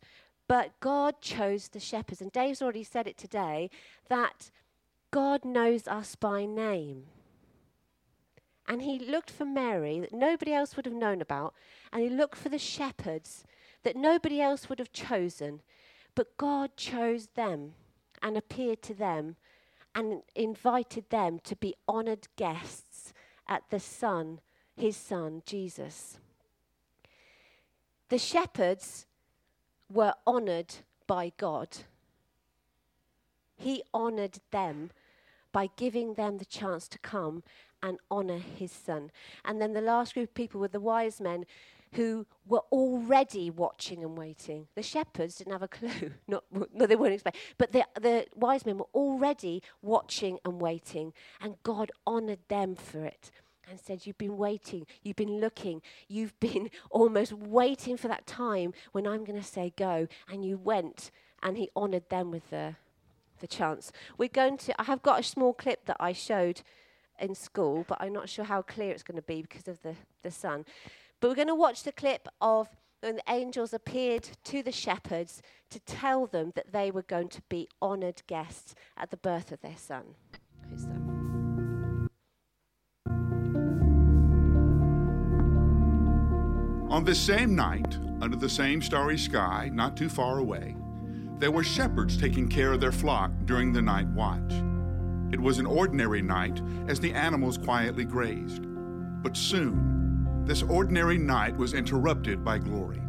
But 0.48 0.80
God 0.80 1.22
chose 1.22 1.70
the 1.70 1.80
shepherds. 1.80 2.22
And 2.22 2.32
Dave's 2.32 2.62
already 2.62 2.84
said 2.84 3.08
it 3.08 3.18
today 3.18 3.70
that 4.10 4.52
God 5.12 5.46
knows 5.46 5.88
us 5.88 6.16
by 6.16 6.46
name. 6.46 7.06
And 8.68 8.82
he 8.82 8.98
looked 8.98 9.32
for 9.32 9.46
Mary 9.46 10.00
that 10.00 10.14
nobody 10.14 10.54
else 10.54 10.76
would 10.76 10.86
have 10.86 10.96
known 10.96 11.22
about. 11.22 11.54
And 11.92 12.02
he 12.02 12.10
looked 12.10 12.38
for 12.38 12.50
the 12.50 12.60
shepherds 12.60 13.44
that 13.84 13.96
nobody 13.96 14.42
else 14.42 14.70
would 14.70 14.80
have 14.80 14.94
chosen. 14.94 15.62
But 16.16 16.38
God 16.38 16.76
chose 16.78 17.28
them 17.36 17.74
and 18.22 18.38
appeared 18.38 18.82
to 18.84 18.94
them 18.94 19.36
and 19.96 20.24
invited 20.36 21.10
them 21.10 21.40
to 21.44 21.56
be 21.56 21.76
honored 21.88 22.28
guests 22.36 23.14
at 23.48 23.64
the 23.70 23.80
Son, 23.80 24.40
his 24.76 24.98
Son, 24.98 25.42
Jesus. 25.46 26.18
The 28.10 28.18
shepherds 28.18 29.06
were 29.92 30.14
honored 30.26 30.76
by 31.08 31.32
God. 31.38 31.70
He 33.56 33.84
honored 33.94 34.40
them 34.52 34.92
by 35.52 35.70
giving 35.76 36.16
them 36.16 36.38
the 36.38 36.46
chance 36.46 36.88
to 36.90 37.00
come 37.00 37.44
and 37.82 38.00
honor 38.10 38.40
his 38.40 38.72
son. 38.72 39.12
And 39.46 39.62
then 39.62 39.74
the 39.74 39.82
last 39.82 40.14
group 40.14 40.30
of 40.30 40.34
people 40.34 40.60
were 40.60 40.68
the 40.68 40.80
wise 40.80 41.22
men 41.22 41.46
who 41.94 42.26
were 42.46 42.64
already 42.72 43.50
watching 43.50 44.04
and 44.04 44.18
waiting. 44.18 44.68
The 44.76 44.84
shepherds 44.84 45.36
didn't 45.36 45.54
have 45.54 45.64
a 45.64 45.68
clue. 45.68 46.12
Not, 46.28 46.44
no, 46.52 46.86
they 46.86 46.96
weren't 46.96 47.14
expecting. 47.14 47.42
But 47.58 47.72
the, 47.72 47.86
the 48.00 48.26
wise 48.36 48.66
men 48.66 48.78
were 48.78 48.90
already 48.94 49.62
watching 49.82 50.40
and 50.44 50.60
waiting. 50.60 51.14
And 51.42 51.56
God 51.64 51.92
honored 52.06 52.40
them 52.48 52.76
for 52.76 53.04
it 53.06 53.32
and 53.70 53.80
said, 53.80 54.06
You've 54.06 54.18
been 54.18 54.38
waiting, 54.38 54.86
you've 55.04 55.16
been 55.16 55.40
looking, 55.40 55.82
you've 56.08 56.38
been 56.40 56.70
almost 56.90 57.34
waiting 57.34 57.98
for 57.98 58.08
that 58.08 58.26
time 58.28 58.74
when 58.92 59.08
I'm 59.08 59.24
going 59.24 59.40
to 59.40 59.48
say 59.48 59.74
go. 59.76 60.08
And 60.30 60.44
you 60.44 60.58
went, 60.58 61.12
and 61.42 61.58
He 61.58 61.70
honored 61.76 62.10
them 62.10 62.32
with 62.32 62.50
the, 62.50 62.76
the 63.40 63.48
chance. 63.48 63.92
We're 64.18 64.30
going 64.30 64.58
to, 64.60 64.80
I 64.82 64.86
have 64.86 65.02
got 65.02 65.20
a 65.20 65.24
small 65.24 65.54
clip 65.54 65.86
that 65.86 65.98
I 66.00 66.14
showed 66.14 66.62
in 67.20 67.36
school, 67.36 67.86
but 67.88 68.00
I'm 68.02 68.14
not 68.14 68.30
sure 68.30 68.46
how 68.46 68.62
clear 68.62 68.92
it's 68.92 69.04
going 69.04 69.16
to 69.16 69.22
be 69.22 69.42
because 69.42 69.68
of 69.68 69.82
the, 69.82 69.96
the 70.24 70.32
sun. 70.32 70.66
But 71.24 71.30
we're 71.30 71.36
going 71.36 71.48
to 71.48 71.56
watch 71.56 71.84
the 71.84 71.94
clip 71.94 72.28
of 72.42 72.68
when 73.00 73.16
the 73.16 73.24
angels 73.30 73.74
appeared 73.74 74.28
to 74.44 74.62
the 74.62 74.74
shepherds 74.74 75.42
to 75.70 75.80
tell 75.80 76.28
them 76.28 76.52
that 76.54 76.74
they 76.74 76.92
were 76.92 77.04
going 77.04 77.30
to 77.30 77.42
be 77.48 77.70
honored 77.82 78.22
guests 78.28 78.76
at 78.98 79.10
the 79.10 79.16
birth 79.16 79.54
of 79.54 79.62
their 79.62 79.78
son. 79.78 80.04
Who's 80.70 80.84
that? 80.86 81.00
On 86.92 87.06
this 87.06 87.22
same 87.22 87.56
night, 87.56 87.98
under 88.20 88.36
the 88.36 88.50
same 88.50 88.82
starry 88.82 89.18
sky, 89.18 89.70
not 89.72 89.96
too 89.96 90.10
far 90.10 90.40
away, 90.40 90.76
there 91.40 91.52
were 91.52 91.64
shepherds 91.64 92.18
taking 92.18 92.50
care 92.50 92.74
of 92.74 92.82
their 92.82 92.92
flock 92.92 93.32
during 93.46 93.72
the 93.72 93.82
night 93.82 94.08
watch. 94.10 94.52
It 95.32 95.40
was 95.40 95.58
an 95.58 95.68
ordinary 95.68 96.22
night 96.22 96.62
as 96.90 97.00
the 97.00 97.14
animals 97.14 97.58
quietly 97.58 98.04
grazed. 98.04 98.64
But 99.24 99.38
soon, 99.38 99.93
this 100.46 100.64
ordinary 100.64 101.18
night 101.18 101.56
was 101.56 101.74
interrupted 101.74 102.44
by 102.44 102.58
glory. 102.58 103.02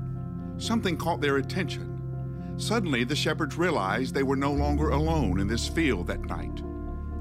Something 0.57 0.97
caught 0.97 1.21
their 1.21 1.38
attention. 1.38 1.91
Suddenly, 2.57 3.05
the 3.05 3.17
shepherds 3.17 3.57
realized 3.57 4.14
they 4.14 4.23
were 4.23 4.37
no 4.37 4.53
longer 4.53 4.91
alone 4.91 5.41
in 5.41 5.49
this 5.49 5.67
field 5.67 6.07
that 6.07 6.25
night. 6.26 6.62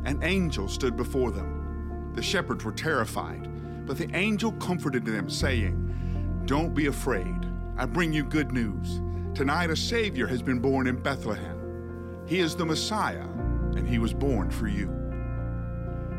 An 0.06 0.22
angel 0.22 0.68
stood 0.68 0.96
before 0.96 1.32
them. 1.32 2.12
The 2.14 2.22
shepherds 2.22 2.64
were 2.64 2.72
terrified, 2.72 3.50
but 3.88 3.98
the 3.98 4.16
angel 4.16 4.52
comforted 4.54 5.06
them, 5.06 5.30
saying, 5.30 6.44
don't 6.46 6.76
be 6.76 6.88
afraid. 6.88 7.48
I 7.78 7.86
bring 7.86 8.12
you 8.12 8.24
good 8.24 8.52
news. 8.52 9.02
Tonight, 9.34 9.70
a 9.70 9.76
Savior 9.76 10.28
has 10.28 10.42
been 10.42 10.60
born 10.60 10.88
in 10.88 11.02
Bethlehem. 11.02 12.24
He 12.28 12.40
is 12.40 12.56
the 12.56 12.66
Messiah, 12.66 13.28
and 13.76 13.88
he 13.88 13.98
was 13.98 14.14
born 14.14 14.52
for 14.52 14.68
you. 14.68 14.88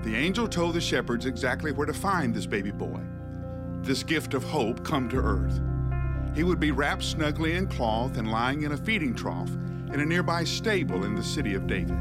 The 0.02 0.16
angel 0.16 0.48
told 0.48 0.74
the 0.74 0.80
shepherds 0.80 1.26
exactly 1.26 1.72
where 1.72 1.86
to 1.86 1.92
find 1.92 2.34
this 2.34 2.46
baby 2.46 2.72
boy. 2.72 3.00
This 3.84 4.02
gift 4.02 4.32
of 4.32 4.42
hope 4.44 4.82
come 4.82 5.10
to 5.10 5.18
earth. 5.18 5.60
He 6.34 6.42
would 6.42 6.58
be 6.58 6.70
wrapped 6.70 7.02
snugly 7.02 7.52
in 7.52 7.66
cloth 7.66 8.16
and 8.16 8.30
lying 8.30 8.62
in 8.62 8.72
a 8.72 8.78
feeding 8.78 9.14
trough 9.14 9.50
in 9.92 10.00
a 10.00 10.06
nearby 10.06 10.44
stable 10.44 11.04
in 11.04 11.14
the 11.14 11.22
city 11.22 11.52
of 11.52 11.66
David. 11.66 11.98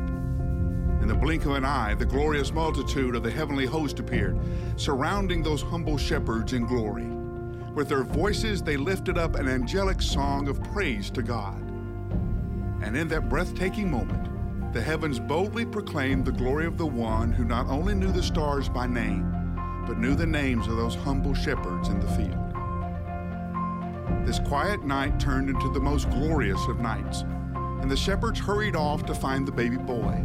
In 1.01 1.09
the 1.09 1.13
blink 1.13 1.43
of 1.43 1.51
an 1.51 1.65
eye, 1.65 1.93
the 1.95 2.05
glorious 2.05 2.53
multitude 2.53 3.17
of 3.17 3.23
the 3.23 3.29
heavenly 3.29 3.65
host 3.65 3.99
appeared, 3.99 4.39
surrounding 4.77 5.43
those 5.43 5.61
humble 5.61 5.97
shepherds 5.97 6.53
in 6.53 6.65
glory. 6.65 7.05
With 7.73 7.89
their 7.89 8.05
voices, 8.05 8.61
they 8.61 8.77
lifted 8.77 9.17
up 9.17 9.35
an 9.35 9.49
angelic 9.49 10.01
song 10.01 10.47
of 10.47 10.63
praise 10.63 11.09
to 11.11 11.21
God. 11.21 11.61
And 12.81 12.95
in 12.95 13.09
that 13.09 13.27
breathtaking 13.27 13.91
moment, 13.91 14.73
the 14.73 14.81
heavens 14.81 15.19
boldly 15.19 15.65
proclaimed 15.65 16.23
the 16.23 16.31
glory 16.31 16.65
of 16.65 16.77
the 16.77 16.85
one 16.85 17.33
who 17.33 17.43
not 17.43 17.67
only 17.67 17.93
knew 17.93 18.13
the 18.13 18.23
stars 18.23 18.69
by 18.69 18.87
name, 18.87 19.32
but 19.85 19.97
knew 19.97 20.15
the 20.15 20.25
names 20.25 20.67
of 20.67 20.77
those 20.77 20.95
humble 20.95 21.33
shepherds 21.33 21.89
in 21.89 21.99
the 21.99 22.07
field. 22.07 22.37
This 24.25 24.39
quiet 24.39 24.83
night 24.83 25.19
turned 25.19 25.49
into 25.49 25.69
the 25.71 25.79
most 25.79 26.09
glorious 26.09 26.65
of 26.67 26.79
nights, 26.79 27.23
and 27.81 27.91
the 27.91 27.97
shepherds 27.97 28.39
hurried 28.39 28.75
off 28.75 29.05
to 29.05 29.13
find 29.13 29.45
the 29.47 29.51
baby 29.51 29.77
boy. 29.77 30.23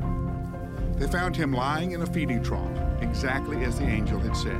They 0.95 1.09
found 1.09 1.35
him 1.37 1.53
lying 1.53 1.93
in 1.93 2.03
a 2.03 2.07
feeding 2.07 2.43
trough, 2.43 2.79
exactly 3.01 3.65
as 3.65 3.79
the 3.79 3.87
angel 3.87 4.21
had 4.21 4.37
said. 4.37 4.59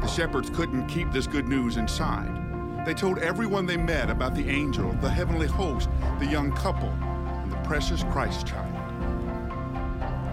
The 0.00 0.06
shepherds 0.08 0.50
couldn't 0.50 0.88
keep 0.88 1.10
this 1.12 1.26
good 1.26 1.46
news 1.46 1.76
inside. 1.76 2.86
They 2.86 2.94
told 2.94 3.18
everyone 3.18 3.66
they 3.66 3.76
met 3.76 4.10
about 4.10 4.34
the 4.34 4.48
angel, 4.48 4.92
the 5.00 5.10
heavenly 5.10 5.46
host, 5.46 5.88
the 6.18 6.26
young 6.26 6.52
couple, 6.52 6.88
and 6.88 7.52
the 7.52 7.56
precious 7.58 8.02
Christ 8.04 8.46
child. 8.46 8.74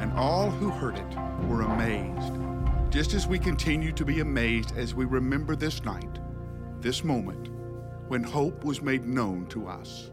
And 0.01 0.11
all 0.13 0.49
who 0.49 0.71
heard 0.71 0.97
it 0.97 1.17
were 1.47 1.61
amazed, 1.61 2.33
just 2.89 3.13
as 3.13 3.27
we 3.27 3.37
continue 3.37 3.91
to 3.91 4.03
be 4.03 4.19
amazed 4.19 4.75
as 4.75 4.95
we 4.95 5.05
remember 5.05 5.55
this 5.55 5.83
night, 5.83 6.19
this 6.81 7.03
moment, 7.03 7.49
when 8.07 8.23
hope 8.23 8.63
was 8.63 8.81
made 8.81 9.05
known 9.05 9.45
to 9.47 9.67
us. 9.67 10.09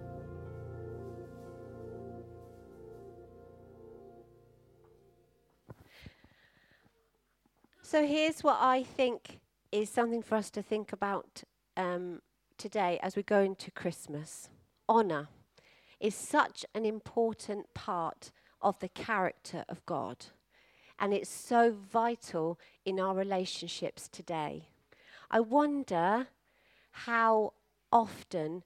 So 7.80 8.06
here's 8.06 8.42
what 8.44 8.58
I 8.60 8.82
think 8.82 9.40
is 9.72 9.88
something 9.88 10.20
for 10.20 10.34
us 10.34 10.50
to 10.50 10.60
think 10.62 10.92
about 10.92 11.44
um, 11.78 12.20
today 12.58 12.98
as 13.02 13.16
we 13.16 13.22
go 13.22 13.40
into 13.40 13.70
Christmas. 13.70 14.50
Honor 14.86 15.28
is 15.98 16.14
such 16.14 16.66
an 16.74 16.84
important 16.84 17.72
part 17.72 18.32
of 18.60 18.78
the 18.80 18.88
character 18.88 19.64
of 19.68 19.86
God, 19.86 20.26
and 20.98 21.12
it's 21.12 21.30
so 21.30 21.72
vital 21.72 22.58
in 22.84 22.98
our 22.98 23.14
relationships 23.14 24.08
today. 24.08 24.68
I 25.30 25.40
wonder 25.40 26.28
how 26.90 27.52
often 27.92 28.62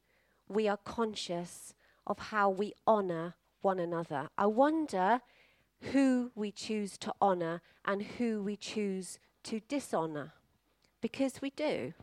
we 0.49 0.69
are 0.69 0.77
conscious 0.77 1.75
of 2.07 2.19
how 2.19 2.51
we 2.51 2.75
honor 2.87 3.35
one 3.63 3.79
another. 3.79 4.29
I 4.37 4.47
wonder 4.47 5.21
who 5.93 6.31
we 6.35 6.51
choose 6.51 6.99
to 6.99 7.15
honor 7.21 7.63
and 7.85 8.03
who 8.03 8.43
we 8.43 8.57
choose 8.57 9.19
to 9.45 9.61
dishonor 9.69 10.33
because 11.01 11.41
we 11.41 11.51
do. 11.51 11.95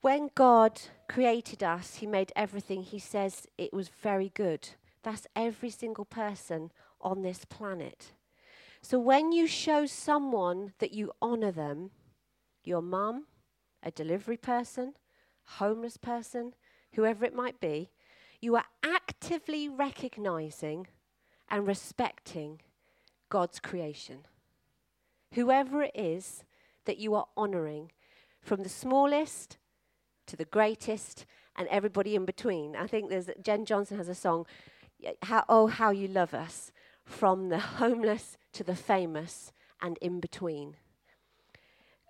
When 0.00 0.30
God 0.34 0.80
created 1.08 1.62
us, 1.62 1.96
He 1.96 2.06
made 2.06 2.32
everything, 2.36 2.82
He 2.82 2.98
says 2.98 3.46
it 3.56 3.72
was 3.72 3.88
very 3.88 4.30
good. 4.34 4.68
That's 5.02 5.26
every 5.34 5.70
single 5.70 6.04
person 6.04 6.70
on 7.00 7.22
this 7.22 7.44
planet. 7.44 8.12
So 8.88 9.00
when 9.00 9.32
you 9.32 9.48
show 9.48 9.84
someone 9.84 10.72
that 10.78 10.92
you 10.92 11.10
honor 11.20 11.50
them, 11.50 11.90
your 12.62 12.80
mum, 12.80 13.24
a 13.82 13.90
delivery 13.90 14.36
person, 14.36 14.94
homeless 15.42 15.96
person, 15.96 16.54
whoever 16.92 17.24
it 17.24 17.34
might 17.34 17.58
be, 17.58 17.90
you 18.40 18.54
are 18.54 18.66
actively 18.84 19.68
recognizing 19.68 20.86
and 21.48 21.66
respecting 21.66 22.60
God's 23.28 23.58
creation. 23.58 24.18
Whoever 25.34 25.82
it 25.82 25.96
is 25.96 26.44
that 26.84 26.98
you 26.98 27.16
are 27.16 27.26
honoring, 27.36 27.90
from 28.40 28.62
the 28.62 28.68
smallest 28.68 29.58
to 30.28 30.36
the 30.36 30.44
greatest 30.44 31.26
and 31.56 31.66
everybody 31.72 32.14
in 32.14 32.24
between. 32.24 32.76
I 32.76 32.86
think 32.86 33.10
there's 33.10 33.30
Jenn 33.42 33.64
Johnson 33.64 33.96
has 33.96 34.08
a 34.08 34.14
song, 34.14 34.46
how, 35.22 35.44
Oh, 35.48 35.66
How 35.66 35.90
You 35.90 36.06
Love 36.06 36.34
Us, 36.34 36.70
from 37.06 37.48
the 37.48 37.58
homeless 37.58 38.36
to 38.52 38.62
the 38.62 38.76
famous 38.76 39.52
and 39.80 39.96
in 40.02 40.20
between. 40.20 40.76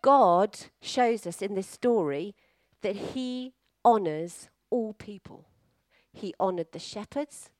God 0.02 0.59
shows 0.80 1.26
us 1.26 1.40
in 1.40 1.54
this 1.54 1.68
story 1.68 2.35
that 2.82 2.96
He 2.96 3.54
honors 3.85 4.48
all 4.70 4.94
people. 4.94 5.46
He 6.12 6.35
honored 6.40 6.72
the 6.72 6.80
shepherds, 6.80 7.50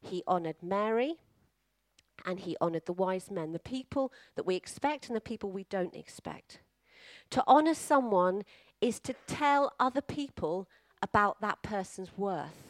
He 0.00 0.22
honored 0.26 0.62
Mary, 0.62 1.16
and 2.24 2.40
he 2.40 2.56
honored 2.60 2.86
the 2.86 2.92
wise 2.92 3.30
men, 3.30 3.52
the 3.52 3.58
people 3.58 4.12
that 4.34 4.46
we 4.46 4.56
expect 4.56 5.08
and 5.08 5.16
the 5.16 5.20
people 5.20 5.50
we 5.50 5.64
don't 5.64 5.94
expect. 5.94 6.60
To 7.30 7.44
honor 7.46 7.74
someone 7.74 8.42
is 8.80 9.00
to 9.00 9.14
tell 9.26 9.72
other 9.78 10.00
people 10.00 10.68
about 11.02 11.40
that 11.40 11.62
person's 11.62 12.16
worth. 12.16 12.67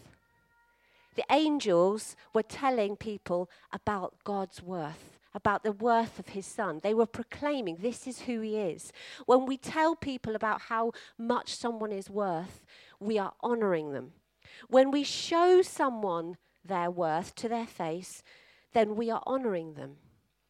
The 1.18 1.34
angels 1.34 2.14
were 2.32 2.44
telling 2.44 2.94
people 2.94 3.50
about 3.72 4.22
God's 4.22 4.62
worth, 4.62 5.18
about 5.34 5.64
the 5.64 5.72
worth 5.72 6.20
of 6.20 6.28
his 6.28 6.46
son. 6.46 6.78
They 6.80 6.94
were 6.94 7.06
proclaiming, 7.06 7.78
This 7.80 8.06
is 8.06 8.20
who 8.20 8.40
he 8.40 8.56
is. 8.56 8.92
When 9.26 9.44
we 9.44 9.56
tell 9.56 9.96
people 9.96 10.36
about 10.36 10.60
how 10.60 10.92
much 11.18 11.56
someone 11.56 11.90
is 11.90 12.08
worth, 12.08 12.64
we 13.00 13.18
are 13.18 13.32
honoring 13.40 13.90
them. 13.90 14.12
When 14.68 14.92
we 14.92 15.02
show 15.02 15.60
someone 15.60 16.36
their 16.64 16.88
worth 16.88 17.34
to 17.34 17.48
their 17.48 17.66
face, 17.66 18.22
then 18.72 18.94
we 18.94 19.10
are 19.10 19.24
honoring 19.26 19.74
them. 19.74 19.96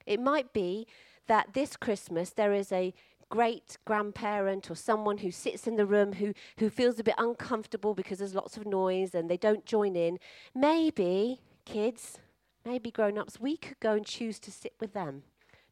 It 0.04 0.20
might 0.20 0.52
be 0.52 0.87
that 1.28 1.54
this 1.54 1.76
Christmas 1.76 2.28
there 2.28 2.52
is 2.52 2.70
a 2.72 2.92
great 3.30 3.76
grandparent 3.84 4.70
or 4.70 4.74
someone 4.74 5.18
who 5.18 5.30
sits 5.30 5.66
in 5.66 5.76
the 5.76 5.86
room 5.86 6.14
who, 6.14 6.32
who 6.58 6.70
feels 6.70 6.98
a 6.98 7.04
bit 7.04 7.14
uncomfortable 7.18 7.94
because 7.94 8.18
there's 8.18 8.34
lots 8.34 8.56
of 8.56 8.66
noise 8.66 9.14
and 9.14 9.30
they 9.30 9.36
don't 9.36 9.66
join 9.66 9.96
in. 9.96 10.18
Maybe, 10.54 11.40
kids, 11.64 12.18
maybe 12.64 12.90
grown 12.90 13.18
ups, 13.18 13.40
we 13.40 13.56
could 13.56 13.80
go 13.80 13.92
and 13.92 14.06
choose 14.06 14.38
to 14.40 14.50
sit 14.50 14.74
with 14.80 14.94
them. 14.94 15.22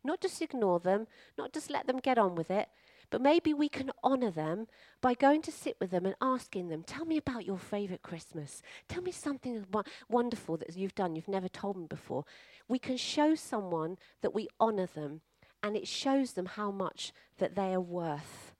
Not 0.04 0.20
just 0.20 0.40
ignore 0.40 0.78
them, 0.78 1.06
not 1.36 1.52
just 1.52 1.70
let 1.70 1.86
them 1.86 1.98
get 1.98 2.18
on 2.18 2.34
with 2.36 2.50
it, 2.50 2.68
but 3.10 3.20
maybe 3.20 3.54
we 3.54 3.68
can 3.68 3.90
honour 4.02 4.30
them 4.30 4.66
by 5.00 5.14
going 5.14 5.42
to 5.42 5.52
sit 5.52 5.76
with 5.80 5.90
them 5.90 6.06
and 6.06 6.14
asking 6.20 6.68
them, 6.68 6.82
Tell 6.82 7.04
me 7.04 7.16
about 7.16 7.46
your 7.46 7.58
favourite 7.58 8.02
Christmas. 8.02 8.62
Tell 8.88 9.02
me 9.02 9.12
something 9.12 9.64
wonderful 10.08 10.56
that 10.58 10.76
you've 10.76 10.94
done 10.94 11.14
you've 11.14 11.28
never 11.28 11.48
told 11.48 11.76
me 11.76 11.86
before. 11.86 12.24
We 12.68 12.78
can 12.78 12.96
show 12.96 13.34
someone 13.34 13.96
that 14.22 14.34
we 14.34 14.48
honour 14.60 14.86
them, 14.86 15.20
and 15.62 15.76
it 15.76 15.88
shows 15.88 16.32
them 16.32 16.46
how 16.46 16.70
much 16.70 17.12
that 17.38 17.54
they 17.54 17.72
are 17.74 17.80
worth. 17.80 18.54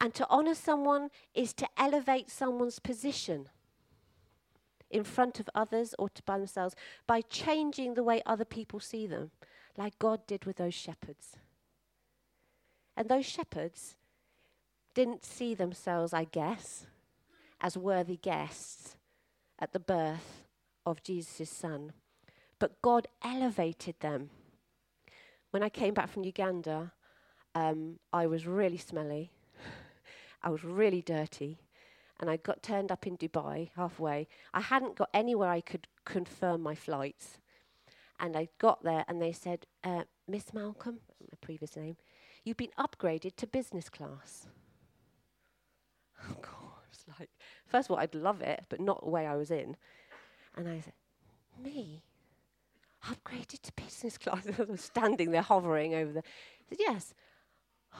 And 0.00 0.14
to 0.14 0.28
honour 0.28 0.54
someone 0.54 1.10
is 1.34 1.52
to 1.54 1.68
elevate 1.76 2.30
someone's 2.30 2.78
position 2.78 3.48
in 4.90 5.04
front 5.04 5.40
of 5.40 5.48
others 5.54 5.94
or 5.98 6.08
to 6.10 6.22
by 6.24 6.38
themselves 6.38 6.74
by 7.06 7.22
changing 7.22 7.94
the 7.94 8.02
way 8.02 8.22
other 8.26 8.44
people 8.44 8.80
see 8.80 9.06
them, 9.06 9.30
like 9.76 9.98
God 9.98 10.26
did 10.26 10.44
with 10.44 10.56
those 10.56 10.74
shepherds. 10.74 11.36
And 12.96 13.08
those 13.08 13.24
shepherds 13.26 13.96
didn't 14.94 15.24
see 15.24 15.54
themselves, 15.54 16.12
I 16.12 16.24
guess, 16.24 16.86
as 17.60 17.78
worthy 17.78 18.16
guests 18.16 18.96
at 19.58 19.72
the 19.72 19.80
birth 19.80 20.44
of 20.84 21.02
Jesus' 21.02 21.48
son. 21.48 21.92
But 22.58 22.82
God 22.82 23.08
elevated 23.24 24.00
them. 24.00 24.30
When 25.52 25.62
I 25.62 25.68
came 25.68 25.92
back 25.92 26.08
from 26.08 26.24
Uganda, 26.24 26.92
um, 27.54 27.98
I 28.10 28.26
was 28.26 28.46
really 28.46 28.78
smelly. 28.78 29.32
I 30.42 30.48
was 30.48 30.64
really 30.64 31.02
dirty. 31.02 31.58
And 32.18 32.30
I 32.30 32.38
got 32.38 32.62
turned 32.62 32.90
up 32.90 33.06
in 33.06 33.18
Dubai 33.18 33.68
halfway. 33.76 34.28
I 34.54 34.62
hadn't 34.62 34.96
got 34.96 35.10
anywhere 35.12 35.50
I 35.50 35.60
could 35.60 35.88
confirm 36.06 36.62
my 36.62 36.74
flights. 36.74 37.38
And 38.18 38.34
I 38.34 38.48
got 38.58 38.82
there 38.82 39.04
and 39.06 39.20
they 39.20 39.32
said, 39.32 39.66
uh, 39.84 40.04
Miss 40.26 40.54
Malcolm, 40.54 41.00
my 41.20 41.36
previous 41.42 41.76
name, 41.76 41.96
You've 42.44 42.56
been 42.56 42.70
upgraded 42.78 43.36
to 43.36 43.46
business 43.46 43.88
class. 43.88 44.46
Oh, 46.24 46.36
God, 46.40 46.86
it's 46.88 47.04
like, 47.18 47.30
first 47.66 47.88
of 47.88 47.90
all, 47.90 47.98
I'd 47.98 48.14
love 48.14 48.42
it, 48.42 48.64
but 48.68 48.80
not 48.80 49.02
the 49.02 49.10
way 49.10 49.26
I 49.26 49.34
was 49.34 49.50
in. 49.50 49.76
And 50.56 50.68
I 50.68 50.78
said, 50.78 50.92
Me? 51.60 52.04
Upgraded 53.06 53.62
to 53.62 53.72
business 53.72 54.18
class? 54.18 54.46
I 54.58 54.62
was 54.62 54.80
standing 54.80 55.30
there 55.30 55.42
hovering 55.42 55.94
over 55.94 56.12
the. 56.12 56.20
I 56.20 56.62
said, 56.68 56.78
Yes. 56.80 57.14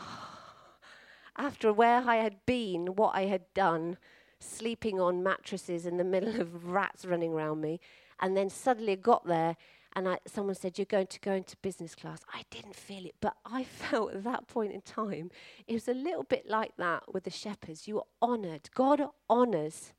After 1.37 1.73
where 1.73 2.03
I 2.07 2.17
had 2.17 2.45
been, 2.45 2.95
what 2.95 3.15
I 3.15 3.23
had 3.23 3.45
done, 3.55 3.97
sleeping 4.39 5.01
on 5.01 5.23
mattresses 5.23 5.87
in 5.87 5.97
the 5.97 6.05
middle 6.05 6.41
of 6.41 6.67
rats 6.67 7.05
running 7.05 7.33
around 7.33 7.61
me, 7.61 7.81
and 8.21 8.37
then 8.37 8.51
suddenly 8.51 8.97
got 8.97 9.27
there 9.27 9.57
and 9.95 10.09
I, 10.09 10.19
someone 10.27 10.55
said, 10.55 10.79
You're 10.79 10.87
going 10.87 11.07
to 11.09 11.21
go 11.21 11.33
into 11.33 11.57
business 11.59 11.95
class. 11.95 12.21
I 12.33 12.43
didn't 12.51 12.75
feel 12.77 13.05
it, 13.05 13.15
but 13.21 13.37
I 13.45 13.65
felt 13.65 14.15
at 14.15 14.25
that 14.25 14.47
point 14.47 14.73
in 14.73 14.81
time, 14.81 15.31
it 15.67 15.75
was 15.75 15.89
a 15.89 15.95
little 15.95 16.25
bit 16.25 16.49
like 16.49 16.77
that 16.79 17.13
with 17.13 17.25
the 17.25 17.31
shepherds. 17.31 17.87
You 17.87 17.99
are 17.99 18.07
honored. 18.21 18.71
God 18.75 19.03
honors 19.29 19.93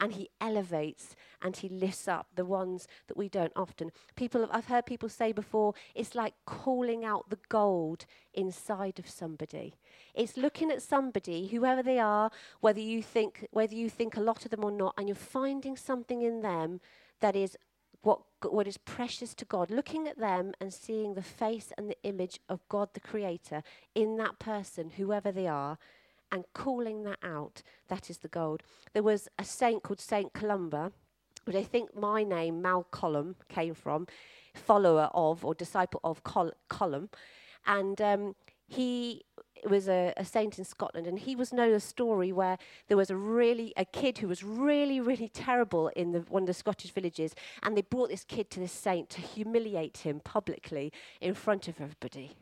and 0.00 0.14
he 0.14 0.30
elevates 0.40 1.14
and 1.42 1.56
he 1.56 1.68
lifts 1.68 2.08
up 2.08 2.26
the 2.34 2.44
ones 2.44 2.88
that 3.06 3.16
we 3.16 3.28
don't 3.28 3.52
often. 3.54 3.92
People, 4.16 4.48
I've 4.50 4.66
heard 4.66 4.86
people 4.86 5.08
say 5.08 5.30
before, 5.32 5.74
it's 5.94 6.14
like 6.14 6.34
calling 6.46 7.04
out 7.04 7.28
the 7.28 7.38
gold 7.48 8.06
inside 8.32 8.98
of 8.98 9.08
somebody. 9.08 9.74
It's 10.14 10.36
looking 10.36 10.70
at 10.70 10.82
somebody, 10.82 11.48
whoever 11.48 11.82
they 11.82 11.98
are, 11.98 12.30
whether 12.60 12.80
you 12.80 13.02
think 13.02 13.46
whether 13.50 13.74
you 13.74 13.90
think 13.90 14.16
a 14.16 14.20
lot 14.20 14.44
of 14.44 14.50
them 14.50 14.64
or 14.64 14.72
not, 14.72 14.94
and 14.96 15.06
you're 15.08 15.14
finding 15.14 15.76
something 15.76 16.22
in 16.22 16.40
them 16.40 16.80
that 17.20 17.36
is 17.36 17.56
what, 18.02 18.20
what 18.42 18.66
is 18.66 18.78
precious 18.78 19.34
to 19.34 19.44
God, 19.44 19.70
looking 19.70 20.08
at 20.08 20.18
them 20.18 20.52
and 20.60 20.72
seeing 20.72 21.14
the 21.14 21.22
face 21.22 21.72
and 21.76 21.90
the 21.90 22.02
image 22.02 22.40
of 22.48 22.66
God 22.68 22.90
the 22.94 23.00
Creator 23.00 23.62
in 23.94 24.16
that 24.16 24.38
person, 24.38 24.90
whoever 24.96 25.30
they 25.30 25.46
are, 25.46 25.78
and 26.32 26.44
calling 26.54 27.02
that 27.04 27.18
out, 27.22 27.62
that 27.88 28.10
is 28.10 28.18
the 28.18 28.28
gold. 28.28 28.62
There 28.92 29.02
was 29.02 29.28
a 29.38 29.44
saint 29.44 29.82
called 29.82 30.00
Saint 30.00 30.32
Columba, 30.32 30.92
which 31.44 31.56
I 31.56 31.64
think 31.64 31.96
my 31.96 32.22
name, 32.22 32.62
Malcolm, 32.62 33.36
came 33.48 33.74
from, 33.74 34.06
follower 34.54 35.10
of 35.14 35.44
or 35.44 35.54
disciple 35.54 36.00
of 36.04 36.22
Col- 36.22 36.52
Colum. 36.68 37.08
And 37.66 38.00
um, 38.00 38.34
he 38.66 39.24
was 39.68 39.88
a, 39.88 40.12
a, 40.16 40.24
saint 40.24 40.58
in 40.58 40.64
Scotland, 40.64 41.06
and 41.06 41.18
he 41.18 41.36
was 41.36 41.52
known 41.52 41.74
a 41.74 41.80
story 41.80 42.32
where 42.32 42.56
there 42.88 42.96
was 42.96 43.10
a 43.10 43.16
really 43.16 43.72
a 43.76 43.84
kid 43.84 44.18
who 44.18 44.28
was 44.28 44.42
really 44.42 45.00
really 45.00 45.28
terrible 45.28 45.88
in 45.88 46.12
the, 46.12 46.20
one 46.20 46.44
of 46.44 46.46
the 46.46 46.54
Scottish 46.54 46.92
villages, 46.92 47.34
and 47.62 47.76
they 47.76 47.82
brought 47.82 48.08
this 48.08 48.24
kid 48.24 48.48
to 48.50 48.60
this 48.60 48.72
saint 48.72 49.10
to 49.10 49.20
humiliate 49.20 49.98
him 49.98 50.20
publicly 50.20 50.92
in 51.20 51.34
front 51.34 51.68
of 51.68 51.80
everybody, 51.80 52.32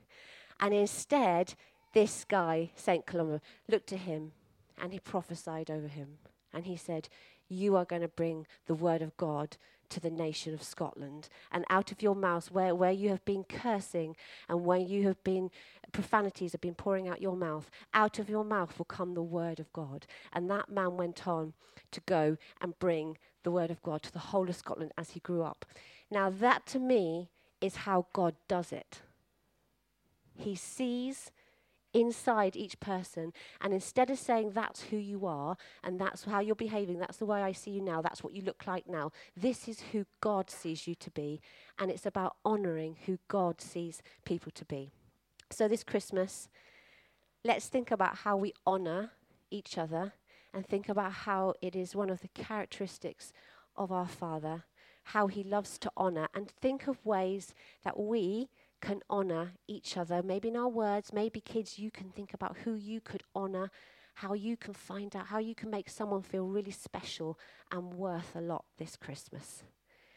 and 0.61 0.75
instead 0.75 1.55
this 1.93 2.25
guy 2.25 2.71
Saint 2.75 3.07
Columba 3.07 3.41
looked 3.69 3.93
at 3.93 4.01
him, 4.01 4.33
and 4.81 4.93
he 4.93 5.01
prophesied 5.01 5.71
over 5.71 5.89
him, 5.89 6.19
and 6.53 6.67
he 6.67 6.77
said, 6.77 7.09
"You 7.49 7.77
are 7.77 7.85
going 7.85 8.03
to 8.03 8.09
bring 8.09 8.47
the 8.67 8.75
word 8.75 9.03
of 9.03 9.17
God 9.17 9.57
to 9.91 10.01
the 10.01 10.11
nation 10.11 10.55
of 10.55 10.63
Scotland. 10.63 11.29
And 11.51 11.65
out 11.71 11.93
of 11.93 12.03
your 12.03 12.15
mouth, 12.15 12.51
where, 12.51 12.75
where 12.75 12.93
you 12.93 13.09
have 13.11 13.25
been 13.25 13.45
cursing 13.45 14.17
and 14.49 14.65
where 14.65 14.79
you 14.79 15.05
have 15.05 15.23
been, 15.25 15.51
profanities 15.93 16.53
have 16.53 16.61
been 16.61 16.75
pouring 16.75 17.09
out 17.09 17.23
your 17.23 17.37
mouth, 17.37 17.71
out 17.95 18.19
of 18.19 18.29
your 18.29 18.45
mouth 18.45 18.77
will 18.79 18.85
come 18.85 19.15
the 19.15 19.23
word 19.23 19.61
of 19.61 19.73
God. 19.73 20.07
And 20.33 20.51
that 20.51 20.71
man 20.71 20.97
went 20.97 21.27
on 21.27 21.55
to 21.91 22.01
go 22.07 22.37
and 22.61 22.79
bring 22.79 23.19
the 23.43 23.51
word 23.51 23.71
of 23.71 23.83
God 23.83 24.03
to 24.03 24.13
the 24.13 24.19
whole 24.19 24.49
of 24.49 24.57
Scotland 24.57 24.93
as 24.99 25.11
he 25.11 25.21
grew 25.21 25.43
up. 25.43 25.65
Now, 26.11 26.31
that 26.31 26.67
to 26.67 26.79
me 26.79 27.31
is 27.61 27.77
how 27.77 28.07
God 28.13 28.35
does 28.47 28.73
it. 28.73 29.01
He 30.35 30.55
sees 30.55 31.31
inside 31.93 32.57
each 32.57 32.79
person. 32.81 33.33
And 33.61 33.73
instead 33.73 34.11
of 34.11 34.19
saying 34.19 34.51
that's 34.51 34.83
who 34.85 34.97
you 34.97 35.27
are 35.27 35.57
and 35.83 35.99
that's 36.01 36.25
how 36.25 36.41
you're 36.41 36.55
behaving, 36.55 36.99
that's 36.99 37.19
the 37.19 37.27
way 37.27 37.43
I 37.43 37.53
see 37.53 37.73
you 37.73 37.83
now, 37.83 38.03
that's 38.03 38.23
what 38.23 38.35
you 38.35 38.43
look 38.43 38.67
like 38.67 38.89
now, 38.89 39.13
this 39.37 39.69
is 39.69 39.81
who 39.93 40.05
God 40.21 40.51
sees 40.51 40.87
you 40.87 40.95
to 40.97 41.11
be. 41.11 41.41
And 41.79 41.91
it's 41.91 42.07
about 42.07 42.37
honoring 42.45 42.97
who 43.07 43.19
God 43.29 43.61
sees 43.61 44.03
people 44.25 44.53
to 44.53 44.65
be. 44.65 44.91
So 45.51 45.67
this 45.69 45.85
Christmas, 45.85 46.49
let's 47.45 47.67
think 47.67 47.91
about 47.91 48.19
how 48.19 48.37
we 48.37 48.53
honor 48.67 49.13
each 49.51 49.79
other 49.79 50.13
and 50.53 50.67
think 50.67 50.89
about 50.89 51.13
how 51.13 51.55
it 51.63 51.75
is 51.75 51.95
one 51.95 52.11
of 52.11 52.21
the 52.21 52.29
characteristics 52.29 53.33
of 53.77 53.93
our 53.93 54.09
Father, 54.09 54.65
how 55.05 55.27
He 55.27 55.43
loves 55.43 55.79
to 55.79 55.91
honor, 55.97 56.29
and 56.35 56.51
think 56.51 56.87
of 56.87 57.05
ways 57.05 57.55
that 57.85 57.99
we 57.99 58.49
can 58.81 59.01
honor 59.09 59.53
each 59.67 59.97
other. 59.97 60.23
Maybe 60.23 60.49
in 60.49 60.57
our 60.57 60.69
words, 60.69 61.13
maybe 61.13 61.41
kids, 61.41 61.79
you 61.79 61.91
can 61.91 62.11
think 62.11 62.35
about 62.35 62.59
who 62.65 62.75
you 62.75 63.01
could 63.01 63.23
honor, 63.35 63.71
how 64.15 64.35
you 64.35 64.57
can 64.57 64.75
find 64.75 65.15
out, 65.15 65.27
how 65.27 65.39
you 65.39 65.55
can 65.55 65.71
make 65.71 65.89
someone 65.89 66.23
feel 66.23 66.47
really 66.47 66.71
special 66.71 67.39
and 67.71 67.95
worth 67.95 68.35
a 68.35 68.41
lot 68.41 68.65
this 68.79 68.97
Christmas. 68.97 69.63